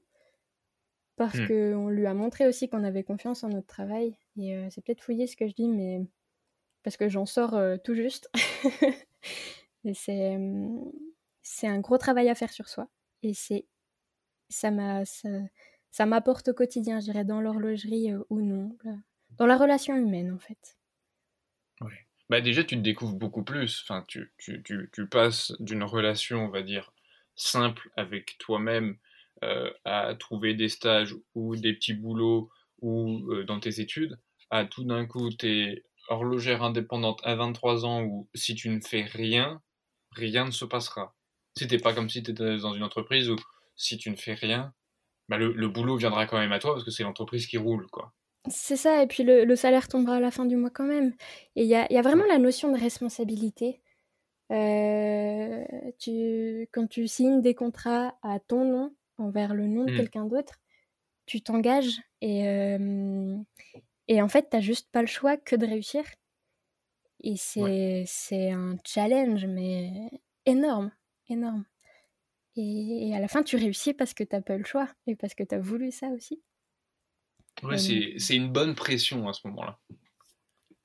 parce 1.16 1.36
mmh. 1.36 1.48
qu'on 1.48 1.88
lui 1.88 2.06
a 2.06 2.14
montré 2.14 2.46
aussi 2.46 2.68
qu'on 2.68 2.84
avait 2.84 3.04
confiance 3.04 3.44
en 3.44 3.48
notre 3.48 3.66
travail. 3.66 4.16
Et 4.36 4.56
euh, 4.56 4.68
c'est 4.70 4.84
peut-être 4.84 5.02
fouillé 5.02 5.26
ce 5.26 5.36
que 5.36 5.46
je 5.46 5.54
dis, 5.54 5.68
mais 5.68 6.00
parce 6.82 6.96
que 6.96 7.08
j'en 7.08 7.26
sors 7.26 7.54
euh, 7.54 7.76
tout 7.76 7.94
juste. 7.94 8.30
c'est, 9.94 10.36
mmh, 10.36 10.92
c'est 11.42 11.68
un 11.68 11.80
gros 11.80 11.98
travail 11.98 12.28
à 12.28 12.34
faire 12.34 12.52
sur 12.52 12.68
soi. 12.68 12.88
Et 13.22 13.32
c'est, 13.32 13.66
ça, 14.48 14.70
m'a, 14.70 15.04
ça, 15.04 16.06
m'apporte 16.06 16.48
au 16.48 16.54
quotidien, 16.54 17.00
je 17.00 17.04
dirais, 17.04 17.24
dans 17.24 17.40
l'horlogerie 17.40 18.12
euh, 18.12 18.24
ou 18.28 18.40
non, 18.40 18.76
dans 19.38 19.46
la 19.46 19.56
relation 19.56 19.96
humaine 19.96 20.32
en 20.32 20.38
fait. 20.38 20.76
Oui. 21.80 21.94
Bah 22.30 22.40
déjà, 22.40 22.64
tu 22.64 22.76
te 22.76 22.80
découvres 22.80 23.16
beaucoup 23.16 23.44
plus. 23.44 23.82
Enfin, 23.82 24.04
tu, 24.08 24.32
tu, 24.38 24.62
tu, 24.92 25.06
passes 25.06 25.52
d'une 25.60 25.82
relation, 25.84 26.46
on 26.46 26.48
va 26.48 26.62
dire, 26.62 26.92
simple 27.36 27.90
avec 27.96 28.38
toi-même 28.38 28.96
euh, 29.42 29.70
à 29.84 30.14
trouver 30.14 30.54
des 30.54 30.68
stages 30.68 31.14
ou 31.34 31.56
des 31.56 31.74
petits 31.74 31.94
boulots 31.94 32.50
ou 32.80 33.22
dans 33.44 33.60
tes 33.60 33.80
études, 33.80 34.18
à 34.50 34.64
tout 34.64 34.84
d'un 34.84 35.06
coup, 35.06 35.30
tu 35.30 35.46
es 35.48 35.84
horlogère 36.08 36.62
indépendante 36.62 37.20
à 37.24 37.34
23 37.34 37.84
ans 37.84 38.02
où 38.02 38.28
si 38.34 38.54
tu 38.54 38.68
ne 38.68 38.80
fais 38.80 39.02
rien, 39.02 39.62
rien 40.12 40.44
ne 40.44 40.50
se 40.50 40.64
passera. 40.64 41.14
C'était 41.56 41.78
pas 41.78 41.94
comme 41.94 42.08
si 42.08 42.22
tu 42.22 42.30
étais 42.32 42.58
dans 42.58 42.74
une 42.74 42.82
entreprise 42.82 43.30
où 43.30 43.36
si 43.76 43.98
tu 43.98 44.10
ne 44.10 44.16
fais 44.16 44.34
rien, 44.34 44.72
bah, 45.28 45.38
le, 45.38 45.52
le, 45.52 45.68
boulot 45.68 45.96
viendra 45.96 46.26
quand 46.26 46.38
même 46.38 46.52
à 46.52 46.58
toi 46.58 46.72
parce 46.74 46.84
que 46.84 46.90
c'est 46.90 47.02
l'entreprise 47.02 47.46
qui 47.46 47.58
roule, 47.58 47.86
quoi. 47.90 48.12
C'est 48.48 48.76
ça, 48.76 49.02
et 49.02 49.06
puis 49.06 49.22
le, 49.22 49.44
le, 49.44 49.56
salaire 49.56 49.88
tombera 49.88 50.16
à 50.16 50.20
la 50.20 50.30
fin 50.30 50.44
du 50.44 50.56
mois 50.56 50.70
quand 50.70 50.84
même. 50.84 51.14
Et 51.56 51.62
il 51.62 51.68
y 51.68 51.74
a, 51.74 51.90
y 51.90 51.96
a, 51.96 52.02
vraiment 52.02 52.26
la 52.26 52.38
notion 52.38 52.70
de 52.70 52.78
responsabilité. 52.78 53.80
Euh, 54.52 55.64
tu, 55.98 56.68
quand 56.72 56.86
tu 56.86 57.08
signes 57.08 57.40
des 57.40 57.54
contrats 57.54 58.18
à 58.22 58.38
ton 58.40 58.64
nom, 58.64 58.94
envers 59.16 59.54
le 59.54 59.66
nom 59.66 59.84
de 59.84 59.92
mmh. 59.92 59.96
quelqu'un 59.96 60.24
d'autre, 60.26 60.60
tu 61.26 61.40
t'engages 61.40 62.00
et, 62.20 62.46
euh, 62.48 63.36
et 64.08 64.20
en 64.20 64.28
fait, 64.28 64.50
tu 64.50 64.60
juste 64.60 64.90
pas 64.90 65.00
le 65.00 65.06
choix 65.06 65.36
que 65.38 65.56
de 65.56 65.66
réussir. 65.66 66.04
Et 67.22 67.36
c'est 68.06 68.50
un 68.50 68.76
challenge, 68.84 69.46
mais 69.46 70.10
énorme, 70.44 70.90
énorme. 71.30 71.64
Et, 72.56 73.08
et, 73.08 73.16
à 73.16 73.20
la 73.20 73.28
fin, 73.28 73.42
tu 73.42 73.56
réussis 73.56 73.94
parce 73.94 74.12
que 74.12 74.24
t'as 74.24 74.42
pas 74.42 74.58
le 74.58 74.64
choix 74.64 74.88
et 75.06 75.16
parce 75.16 75.34
que 75.34 75.42
tu 75.42 75.54
as 75.54 75.58
voulu 75.58 75.90
ça 75.90 76.08
aussi. 76.08 76.42
Ouais, 77.62 77.78
c'est 77.78 78.34
une 78.34 78.52
bonne 78.52 78.74
pression 78.74 79.28
à 79.28 79.32
ce 79.32 79.46
moment-là. 79.48 79.78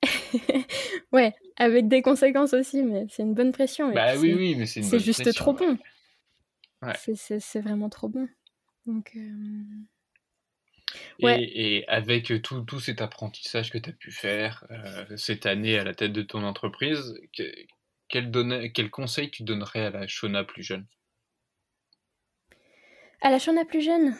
ouais, 1.12 1.34
avec 1.56 1.88
des 1.88 2.02
conséquences 2.02 2.54
aussi, 2.54 2.82
mais 2.82 3.06
c'est 3.10 3.22
une 3.22 3.34
bonne 3.34 3.52
pression. 3.52 3.92
Bah 3.92 4.16
oui, 4.16 4.32
oui, 4.34 4.54
mais 4.54 4.66
c'est 4.66 4.98
juste 4.98 5.32
trop 5.34 5.52
bon. 5.52 5.76
Ouais. 6.82 6.94
C'est 6.96 7.60
vraiment 7.60 7.90
trop 7.90 8.08
bon. 8.08 8.28
Donc. 8.86 9.12
Euh... 9.16 9.64
Ouais. 11.22 11.42
Et, 11.42 11.86
avec 11.88 12.32
tout, 12.42 12.62
tout, 12.62 12.80
cet 12.80 13.00
apprentissage 13.00 13.70
que 13.70 13.78
tu 13.78 13.90
as 13.90 13.92
pu 13.92 14.10
faire 14.10 14.66
euh, 14.70 15.16
cette 15.16 15.46
année 15.46 15.78
à 15.78 15.84
la 15.84 15.94
tête 15.94 16.12
de 16.12 16.22
ton 16.22 16.42
entreprise, 16.42 17.20
que, 17.36 17.44
quel, 18.08 18.32
quel 18.72 18.90
conseil 18.90 19.30
tu 19.30 19.44
donnerais 19.44 19.86
à 19.86 19.90
la 19.90 20.06
Shona 20.08 20.44
plus 20.44 20.62
jeune? 20.62 20.86
À 23.20 23.30
la 23.30 23.38
Shona 23.38 23.64
plus 23.64 23.82
jeune? 23.82 24.16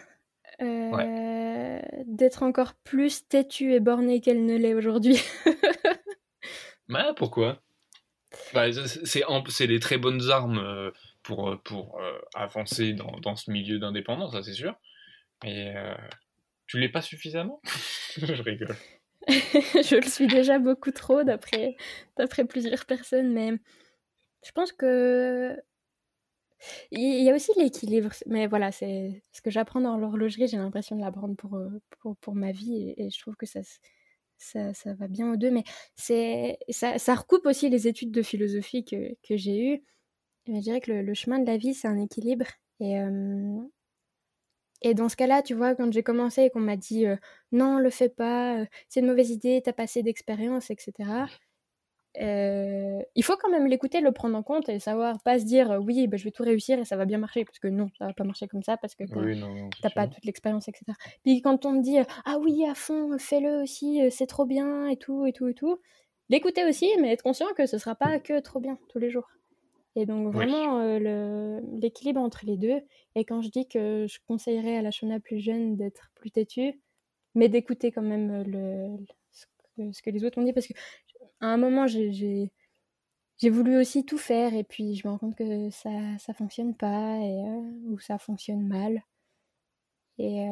Euh, 0.63 1.81
D'être 2.07 2.43
encore 2.43 2.75
plus 2.75 3.27
têtue 3.29 3.73
et 3.73 3.81
bornée 3.81 4.21
qu'elle 4.21 4.45
ne 4.45 4.57
l'est 4.57 4.75
aujourd'hui. 4.75 5.21
bah, 6.89 7.13
pourquoi? 7.17 7.61
Bah, 8.55 8.67
C'est 8.73 9.67
des 9.67 9.81
très 9.81 9.99
bonnes 9.99 10.31
armes 10.31 10.59
euh, 10.59 10.91
pour, 11.23 11.61
pour 11.65 12.01
avancer 12.35 12.93
dans, 12.93 13.19
dans, 13.21 13.37
ce 13.37 13.51
milieu 13.51 13.79
d'indépendance, 13.79 14.33
ça 14.33 14.43
c'est 14.43 14.53
sûr. 14.53 14.75
Mais 15.45 15.75
tu 16.67 16.79
l'es 16.79 16.89
pas 16.89 17.03
suffisamment? 17.03 17.61
Je 18.17 18.43
rigole. 18.43 18.77
je 19.29 19.97
le 19.97 20.09
suis 20.09 20.27
déjà 20.27 20.59
beaucoup 20.59 20.93
trop 20.93 21.25
d'après 21.25 21.77
plusieurs 22.49 22.87
personnes, 22.87 23.33
mais 23.33 23.53
je 24.45 24.53
pense 24.53 24.73
que 24.73 25.57
il 26.91 27.23
y 27.25 27.31
a 27.31 27.35
aussi 27.35 27.53
l'équilibre. 27.57 28.11
Mais 28.27 28.47
voilà, 28.47 28.73
c'est 28.73 29.23
ce 29.33 29.41
que 29.43 29.51
j'apprends 29.51 29.81
dans 29.81 29.97
l'horlogerie. 29.97 30.49
J'ai 30.49 30.57
l'impression 30.57 30.97
de 30.97 31.01
l'apprendre 31.03 31.37
pour, 31.37 31.59
pour, 32.01 32.17
pour 32.17 32.35
ma 32.35 32.53
vie 32.53 32.95
et, 32.97 33.11
je 33.11 33.19
trouve 33.21 33.37
que 33.37 33.47
ça 33.47 33.61
ça, 34.39 34.73
ça 34.75 34.95
va 34.95 35.07
bien 35.09 35.33
aux 35.33 35.37
deux. 35.37 35.51
Mais 35.51 35.65
ça, 36.69 37.15
recoupe 37.15 37.47
aussi 37.47 37.69
les 37.69 37.89
études 37.89 38.11
de 38.11 38.23
philosophie 38.23 38.85
que, 38.85 39.15
que 39.23 39.37
j'ai 39.37 39.75
eues. 39.75 39.85
je 40.47 40.61
dirais 40.61 40.81
que 40.81 40.93
le, 40.93 41.15
chemin 41.15 41.39
de 41.39 41.47
la 41.47 41.57
vie, 41.59 41.75
c'est 41.75 41.89
un 41.89 41.99
équilibre. 41.99 42.47
Et, 42.81 42.97
et 44.83 44.95
dans 44.95 45.09
ce 45.09 45.17
cas-là, 45.17 45.43
tu 45.43 45.55
vois, 45.55 45.75
quand 45.75 45.93
j'ai 45.93 46.03
commencé 46.03 46.43
et 46.45 46.51
qu'on 46.51 46.61
m'a 46.61 46.77
dit 46.77 47.05
non, 47.53 47.79
le 47.79 47.91
fais 47.91 48.09
pas, 48.09 48.65
c'est 48.89 49.01
une 49.01 49.07
mauvaise 49.07 49.31
idée, 49.31 49.61
t'as 49.63 49.73
pas 49.75 49.85
assez 49.85 50.03
d'expérience, 50.03 50.71
etc. 50.71 51.27
il 52.17 53.23
faut 53.23 53.37
quand 53.37 53.51
même 53.51 53.67
l'écouter, 53.67 54.01
le 54.01 54.13
prendre 54.13 54.37
en 54.37 54.43
compte 54.43 54.69
et 54.69 54.79
savoir 54.79 55.21
pas 55.23 55.39
se 55.39 55.45
dire 55.45 55.79
oui, 55.83 56.07
bah, 56.07 56.17
je 56.17 56.25
vais 56.25 56.31
tout 56.31 56.43
réussir 56.43 56.79
et 56.79 56.85
ça 56.85 56.97
va 56.97 57.05
bien 57.05 57.19
marcher, 57.19 57.45
parce 57.45 57.59
que 57.59 57.69
non, 57.69 57.89
ça 57.99 58.07
va 58.07 58.13
pas 58.13 58.25
marcher 58.25 58.49
comme 58.49 58.63
ça, 58.63 58.77
parce 58.77 58.95
que 58.95 59.05
t'as 59.83 59.91
pas 59.91 60.09
toute 60.09 60.25
l'expérience, 60.25 60.69
etc. 60.69 60.85
Puis 61.25 61.43
quand 61.43 61.67
on 61.67 61.73
me 61.73 61.83
dit 61.83 61.99
ah 62.25 62.39
oui, 62.41 62.65
à 62.69 62.75
fond, 62.75 63.17
fais-le 63.19 63.63
aussi, 63.63 64.01
c'est 64.11 64.27
trop 64.27 64.47
bien 64.47 64.87
et 64.89 64.97
tout, 64.97 65.27
et 65.27 65.33
tout, 65.33 65.49
et 65.49 65.55
tout, 65.55 65.79
l'écouter 66.31 66.65
aussi, 66.65 66.89
mais 67.01 67.13
être 67.13 67.23
conscient 67.23 67.53
que 67.57 67.67
ce 67.67 67.77
sera 67.77 67.95
pas 67.95 68.19
que 68.19 68.41
trop 68.41 68.61
bien 68.61 68.79
tous 68.89 68.99
les 68.99 69.11
jours. 69.11 69.29
Et 69.97 70.07
donc 70.07 70.33
vraiment 70.33 70.81
euh, 70.81 71.61
l'équilibre 71.81 72.21
entre 72.21 72.47
les 72.47 72.57
deux. 72.57 72.81
Et 73.17 73.25
quand 73.25 73.43
je 73.43 73.51
dis 73.51 73.67
que 73.67 74.07
je 74.09 74.19
conseillerais 74.27 74.77
à 74.77 74.83
la 74.83 74.93
Shona 74.93 75.19
plus 75.19 75.41
jeune 75.41 75.77
d'être 75.77 76.11
plus 76.15 76.31
têtue, 76.31 76.81
mais 77.35 77.49
d'écouter 77.49 77.91
quand 77.91 78.03
même 78.03 78.31
euh, 78.31 78.45
le, 78.47 79.93
ce, 79.93 80.03
que, 80.03 80.11
les 80.11 80.25
autres 80.25 80.39
ont 80.39 80.45
dit, 80.45 80.53
parce 80.53 80.69
que 80.69 80.75
à 81.41 81.47
un 81.47 81.57
moment 81.57 81.87
j'ai 81.87 82.51
voulu 83.45 83.79
aussi 83.79 84.05
tout 84.05 84.19
faire 84.19 84.55
et 84.55 84.65
puis 84.65 84.97
je 84.97 85.07
me 85.07 85.13
rends 85.13 85.19
compte 85.19 85.37
que 85.37 85.71
ça 85.71 85.91
ça 86.19 86.35
fonctionne 86.35 86.77
pas 86.77 87.17
euh, 87.19 87.61
ou 87.87 87.99
ça 87.99 88.19
fonctionne 88.19 88.67
mal. 88.67 89.03
Et, 90.19 90.47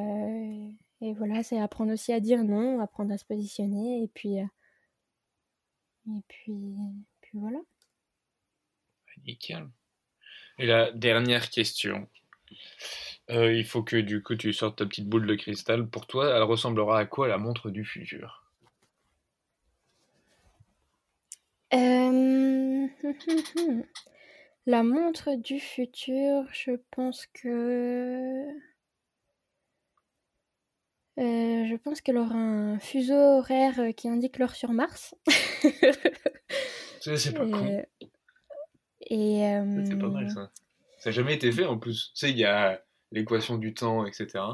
et 1.03 1.13
voilà, 1.15 1.43
c'est 1.43 1.61
apprendre 1.61 1.93
aussi 1.93 2.13
à 2.13 2.21
dire 2.21 2.43
non, 2.43 2.81
apprendre 2.81 3.13
à 3.13 3.19
se 3.19 3.25
positionner 3.25 4.03
et 4.03 4.09
puis 4.09 4.39
et 6.09 6.23
puis, 6.29 7.35
voilà. 7.35 7.59
Nickel. 9.27 9.69
Et 10.59 10.67
la 10.67 10.91
dernière 10.93 11.51
question. 11.51 12.09
Euh, 13.31 13.53
il 13.53 13.65
faut 13.65 13.83
que 13.83 13.97
du 13.97 14.23
coup 14.23 14.37
tu 14.37 14.55
sortes 14.55 14.79
ta 14.79 14.87
petite 14.87 15.09
boule 15.09 15.27
de 15.27 15.35
cristal. 15.35 15.89
Pour 15.89 16.07
toi, 16.07 16.35
elle 16.35 16.43
ressemblera 16.43 16.99
à 16.99 17.05
quoi 17.05 17.29
la 17.29 17.37
montre 17.37 17.71
du 17.71 17.85
futur? 17.85 18.48
Euh, 21.75 22.87
La 24.67 24.83
montre 24.83 25.35
du 25.35 25.61
futur, 25.61 26.45
je 26.53 26.73
pense 26.91 27.27
que. 27.33 28.47
Euh, 31.19 31.67
je 31.67 31.77
pense 31.77 32.01
qu'elle 32.01 32.19
aura 32.19 32.37
un 32.37 32.79
fuseau 32.79 33.15
horaire 33.15 33.95
qui 33.97 34.09
indique 34.09 34.39
l'heure 34.39 34.55
sur 34.55 34.73
Mars. 34.73 35.15
c'est 37.01 37.33
pas 37.35 37.47
con. 37.51 37.83
Et, 39.11 39.41
C'est 39.87 39.99
pas 39.99 40.09
mal 40.09 40.31
ça. 40.31 40.53
Ça 40.99 41.11
n'a 41.11 41.13
jamais 41.13 41.35
été 41.35 41.51
fait 41.51 41.65
en 41.65 41.79
plus. 41.79 42.13
Tu 42.15 42.21
sais, 42.21 42.31
il 42.31 42.39
y 42.39 42.45
a 42.45 42.83
l'équation 43.11 43.57
du 43.57 43.73
temps, 43.73 44.05
etc. 44.05 44.45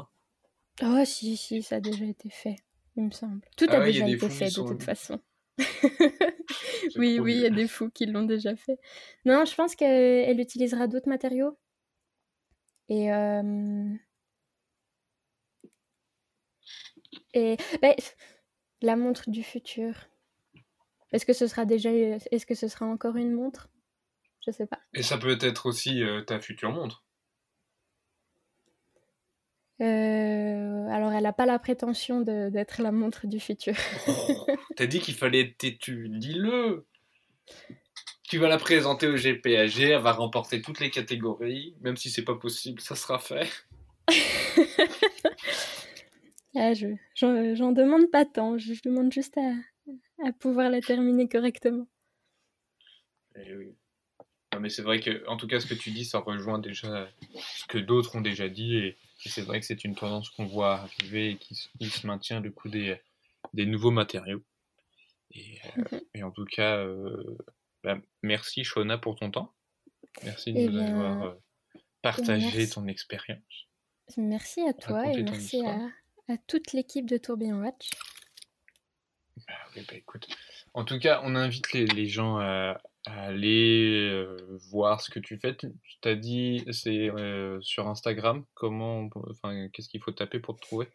Oh, 0.81 1.05
si, 1.05 1.37
si, 1.37 1.61
ça 1.61 1.75
a 1.77 1.79
déjà 1.79 2.05
été 2.05 2.29
fait, 2.29 2.57
il 2.95 3.03
me 3.03 3.11
semble. 3.11 3.41
Tout 3.57 3.67
ah 3.69 3.81
a 3.81 3.85
déjà 3.85 4.07
été 4.07 4.29
fait 4.29 4.47
de 4.47 4.67
toute 4.67 4.83
façon. 4.83 5.19
oui, 6.97 7.19
oui, 7.19 7.33
il 7.35 7.41
y 7.41 7.45
a 7.45 7.49
des 7.49 7.67
fous 7.67 7.89
qui 7.89 8.05
l'ont 8.05 8.23
déjà 8.23 8.55
fait. 8.55 8.77
Non, 9.25 9.45
je 9.45 9.55
pense 9.55 9.75
qu'elle 9.75 10.39
utilisera 10.39 10.87
d'autres 10.87 11.09
matériaux. 11.09 11.57
Et. 12.89 13.09
Et. 17.33 17.57
Ben, 17.81 17.95
la 18.81 18.95
montre 18.95 19.29
du 19.29 19.43
futur. 19.43 19.93
Est-ce 21.11 21.25
que 21.25 21.33
ce 21.33 21.47
sera 21.47 21.65
déjà. 21.65 21.91
Est-ce 21.91 22.45
que 22.45 22.55
ce 22.55 22.67
sera 22.67 22.85
encore 22.85 23.15
une 23.15 23.31
montre? 23.31 23.69
Je 24.45 24.51
sais 24.51 24.67
pas. 24.67 24.79
Et 24.93 25.01
ça 25.01 25.17
peut 25.17 25.37
être 25.41 25.65
aussi 25.65 26.03
euh, 26.03 26.21
ta 26.21 26.39
future 26.39 26.71
montre. 26.71 27.04
Euh, 29.81 30.87
alors, 30.87 31.11
elle 31.11 31.23
n'a 31.23 31.33
pas 31.33 31.45
la 31.45 31.59
prétention 31.59 32.21
d'être 32.21 32.81
la 32.81 32.91
montre 32.91 33.27
du 33.27 33.39
futur. 33.39 33.75
oh, 34.07 34.47
T'as 34.75 34.85
dit 34.85 34.99
qu'il 34.99 35.15
fallait 35.15 35.41
être 35.41 35.57
têtu, 35.57 36.07
dis-le 36.09 36.85
Tu 38.23 38.37
vas 38.37 38.47
la 38.47 38.57
présenter 38.57 39.07
au 39.07 39.15
GPAG, 39.15 39.79
elle 39.79 40.01
va 40.01 40.13
remporter 40.13 40.61
toutes 40.61 40.79
les 40.79 40.89
catégories, 40.89 41.75
même 41.81 41.97
si 41.97 42.09
c'est 42.09 42.23
pas 42.23 42.35
possible, 42.35 42.79
ça 42.79 42.95
sera 42.95 43.19
fait. 43.19 43.49
ah, 46.55 46.73
J'en 47.15 47.71
demande 47.71 48.09
pas 48.11 48.25
tant, 48.25 48.57
je, 48.57 48.73
demande 48.83 49.11
juste 49.11 49.37
à, 49.37 49.53
à 50.25 50.31
pouvoir 50.31 50.69
la 50.69 50.81
terminer 50.81 51.27
correctement. 51.27 51.87
Eh 53.35 53.53
oui 53.55 53.75
mais 54.59 54.69
c'est 54.69 54.81
vrai 54.81 54.99
que, 54.99 55.27
en 55.27 55.37
tout 55.37 55.47
cas, 55.47 55.59
ce 55.59 55.67
que 55.67 55.73
tu 55.73 55.91
dis, 55.91 56.05
ça 56.05 56.19
rejoint 56.19 56.59
déjà 56.59 57.07
ce 57.33 57.65
que 57.67 57.77
d'autres 57.77 58.15
ont 58.15 58.21
déjà 58.21 58.49
dit, 58.49 58.75
et, 58.77 58.97
c'est 59.17 59.41
vrai 59.41 59.59
que 59.59 59.65
c'est 59.65 59.83
une 59.83 59.95
tendance 59.95 60.29
qu'on 60.29 60.45
voit 60.45 60.75
arriver 60.75 61.31
et 61.31 61.37
qui, 61.37 61.55
se 61.55 62.07
maintient 62.07 62.41
du 62.41 62.51
coup 62.51 62.69
des, 62.69 62.99
des 63.53 63.65
nouveaux 63.65 63.91
matériaux. 63.91 64.43
Et, 65.31 65.59
euh, 65.77 65.99
mhm. 66.15 66.23
en 66.23 66.31
tout 66.31 66.45
cas, 66.45 66.77
euh, 66.77 67.37
bah, 67.83 67.97
merci 68.21 68.63
Shona 68.63 68.97
pour 68.97 69.15
ton 69.15 69.31
temps. 69.31 69.53
Merci 70.23 70.53
de 70.53 70.59
eh 70.59 70.67
nous 70.67 70.79
avoir 70.79 71.23
euh, 71.23 71.33
partagé 72.01 72.69
ton 72.69 72.87
expérience. 72.87 73.67
Merci 74.17 74.61
à 74.61 74.73
toi 74.73 75.07
et 75.07 75.23
merci 75.23 75.65
à, 75.65 76.37
toute 76.47 76.73
l'équipe 76.73 77.09
de 77.09 77.17
Tourbillon 77.17 77.61
Watch. 77.61 77.91
Bah, 79.47 79.53
bah, 79.75 79.83
écoute. 79.93 80.27
En 80.73 80.85
tout 80.85 80.99
cas, 80.99 81.21
on 81.23 81.35
invite 81.35 81.73
les, 81.73 81.85
les 81.85 82.07
gens 82.07 82.37
à 82.37 82.81
aller 83.11 84.09
euh, 84.11 84.37
voir 84.71 85.01
ce 85.01 85.11
que 85.11 85.19
tu 85.19 85.37
fais. 85.37 85.55
Tu 85.55 85.71
t'as 86.01 86.15
dit, 86.15 86.63
c'est 86.71 87.09
euh, 87.09 87.59
sur 87.61 87.87
Instagram. 87.87 88.45
Comment, 88.53 89.09
enfin, 89.29 89.67
qu'est-ce 89.69 89.89
qu'il 89.89 90.01
faut 90.01 90.11
taper 90.11 90.39
pour 90.39 90.55
te 90.55 90.61
trouver? 90.61 90.87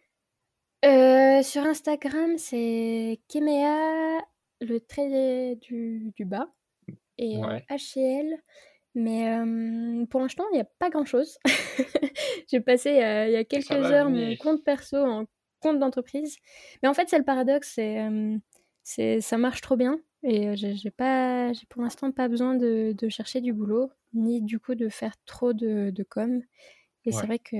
Euh, 0.84 1.42
Sur 1.42 1.62
Instagram, 1.62 2.38
c'est 2.38 3.20
Kemea, 3.28 4.20
le 4.60 4.78
trait 4.80 5.56
du, 5.56 6.12
du 6.16 6.24
bas, 6.24 6.48
et 7.18 7.36
HCL, 7.68 8.34
Mais 8.94 9.36
pour 10.08 10.20
l'instant, 10.20 10.44
il 10.52 10.54
n'y 10.54 10.60
a 10.60 10.68
pas 10.78 10.90
grand-chose. 10.90 11.38
J'ai 12.50 12.60
passé 12.60 12.90
il 12.90 13.32
y 13.32 13.36
a 13.36 13.44
quelques 13.44 13.70
heures 13.70 14.10
mon 14.10 14.36
compte 14.36 14.64
perso 14.64 14.96
en 14.96 15.26
compte 15.60 15.78
d'entreprise. 15.78 16.38
Mais 16.82 16.88
en 16.88 16.94
fait, 16.94 17.08
c'est 17.08 17.18
le 17.18 17.24
paradoxe, 17.24 17.78
c'est, 18.82 19.20
ça 19.20 19.36
marche 19.36 19.60
trop 19.60 19.76
bien. 19.76 20.00
Et 20.22 20.54
j'ai, 20.56 20.90
pas, 20.90 21.52
j'ai 21.52 21.64
pour 21.66 21.82
l'instant 21.82 22.12
pas 22.12 22.28
besoin 22.28 22.54
de, 22.54 22.94
de, 22.96 23.08
chercher 23.08 23.40
du 23.40 23.52
boulot, 23.52 23.90
ni 24.12 24.42
du 24.42 24.58
coup 24.58 24.74
de 24.74 24.88
faire 24.88 25.14
trop 25.24 25.52
de, 25.52 25.90
de 25.90 26.02
com. 26.02 26.42
Et 27.06 27.12
c'est 27.12 27.26
vrai 27.26 27.38
que 27.38 27.56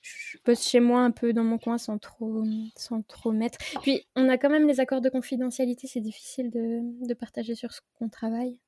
je 0.00 0.38
bosse 0.44 0.66
chez 0.66 0.80
moi 0.80 1.00
un 1.00 1.10
peu 1.10 1.34
dans 1.34 1.44
mon 1.44 1.58
coin 1.58 1.76
sans 1.76 1.98
trop, 1.98 2.42
sans 2.76 3.02
trop 3.02 3.32
mettre. 3.32 3.58
Puis 3.82 4.06
on 4.16 4.28
a 4.30 4.38
quand 4.38 4.48
même 4.48 4.66
les 4.66 4.80
accords 4.80 5.02
de 5.02 5.10
confidentialité, 5.10 5.86
c'est 5.86 6.00
difficile 6.00 6.50
de, 6.50 7.06
de 7.06 7.14
partager 7.14 7.54
sur 7.54 7.72
ce 7.72 7.80
qu'on 7.98 8.08
travaille. 8.08 8.58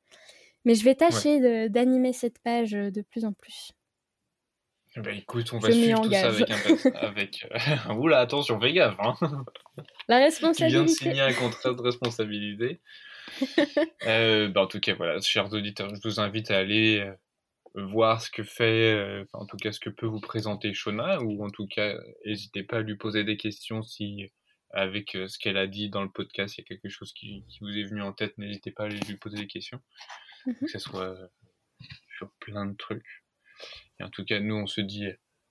Mais 0.67 0.75
je 0.75 0.85
vais 0.85 0.95
tâcher 0.95 1.69
d'animer 1.71 2.13
cette 2.13 2.39
page 2.41 2.73
de 2.73 3.01
plus 3.01 3.25
en 3.25 3.33
plus. 3.33 3.73
Eh 4.97 5.01
ben 5.01 5.17
écoute, 5.17 5.53
on 5.53 5.59
va 5.59 5.71
suivre 5.71 6.03
tout 6.03 6.11
ça 6.11 6.29
avec 6.29 6.51
un... 6.51 6.91
Avec, 6.95 7.49
euh, 7.53 7.93
Oula, 7.95 8.19
attention, 8.19 8.59
fais 8.61 8.73
gaffe 8.73 8.99
hein. 8.99 9.15
La 10.09 10.19
responsabilité. 10.19 10.67
Tu 10.67 10.73
viens 10.73 10.83
de 10.83 10.89
signer 10.89 11.21
un 11.21 11.33
contrat 11.33 11.73
de 11.73 11.81
responsabilité. 11.81 12.81
euh, 14.07 14.49
bah, 14.49 14.63
en 14.63 14.67
tout 14.67 14.81
cas, 14.81 14.95
voilà, 14.95 15.21
chers 15.21 15.53
auditeurs, 15.53 15.95
je 15.95 16.01
vous 16.03 16.19
invite 16.19 16.51
à 16.51 16.59
aller 16.59 16.99
euh, 16.99 17.15
voir 17.75 18.21
ce 18.21 18.31
que 18.31 18.43
fait, 18.43 18.93
euh, 18.93 19.25
en 19.33 19.47
tout 19.47 19.57
cas 19.57 19.71
ce 19.71 19.79
que 19.79 19.91
peut 19.91 20.07
vous 20.07 20.21
présenter 20.21 20.75
Shona, 20.75 21.23
ou 21.23 21.45
en 21.45 21.51
tout 21.51 21.69
cas, 21.69 21.95
n'hésitez 22.27 22.65
pas 22.65 22.79
à 22.79 22.83
lui 22.83 22.97
poser 22.97 23.23
des 23.23 23.37
questions 23.37 23.85
si, 23.85 24.33
avec 24.71 25.13
ce 25.13 25.39
qu'elle 25.39 25.57
a 25.57 25.69
dit 25.69 25.89
dans 25.89 26.03
le 26.03 26.11
podcast, 26.11 26.59
il 26.59 26.63
y 26.63 26.65
a 26.65 26.67
quelque 26.67 26.89
chose 26.89 27.13
qui, 27.13 27.45
qui 27.49 27.61
vous 27.61 27.71
est 27.71 27.85
venu 27.85 28.03
en 28.03 28.13
tête, 28.13 28.37
n'hésitez 28.39 28.73
pas 28.73 28.85
à 28.85 28.89
lui 28.89 29.17
poser 29.21 29.37
des 29.37 29.47
questions. 29.47 29.81
Mhm. 30.47 30.55
que 30.61 30.69
ce 30.69 30.79
soit 30.79 31.17
sur 32.17 32.31
plein 32.41 32.67
de 32.67 32.77
trucs. 32.77 33.20
En 34.03 34.11
tout 34.11 34.25
cas, 34.25 34.41
nous, 34.41 34.55
on 34.55 34.67
se 34.67 34.81
dit 34.81 35.07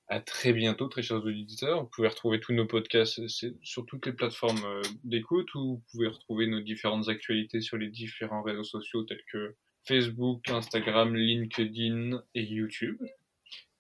à 0.10 0.20
très 0.20 0.54
bientôt, 0.54 0.88
très 0.88 1.04
chers 1.04 1.24
auditeurs. 1.24 1.84
Vous 1.84 1.90
pouvez 1.90 2.08
retrouver 2.08 2.40
tous 2.40 2.54
nos 2.54 2.66
podcasts 2.66 3.22
sur 3.62 3.86
toutes 3.86 4.06
les 4.08 4.14
plateformes 4.14 4.64
euh, 4.66 4.82
d'écoute 5.04 5.54
ou 5.54 5.76
vous 5.76 5.84
pouvez 5.92 6.08
retrouver 6.08 6.48
nos 6.48 6.62
différentes 6.62 7.10
actualités 7.10 7.62
sur 7.62 7.78
les 7.78 7.90
différents 7.90 8.42
réseaux 8.42 8.64
sociaux 8.64 9.04
tels 9.04 9.24
que 9.32 9.56
Facebook, 9.88 10.50
Instagram, 10.50 11.16
LinkedIn 11.16 12.24
et 12.34 12.44
YouTube. 12.44 13.00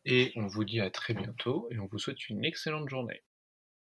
Et 0.05 0.31
on 0.35 0.47
vous 0.47 0.63
dit 0.63 0.79
à 0.79 0.89
très 0.91 1.13
bientôt 1.13 1.67
et 1.71 1.79
on 1.79 1.87
vous 1.87 1.99
souhaite 1.99 2.29
une 2.29 2.45
excellente 2.45 2.89
journée. 2.89 3.21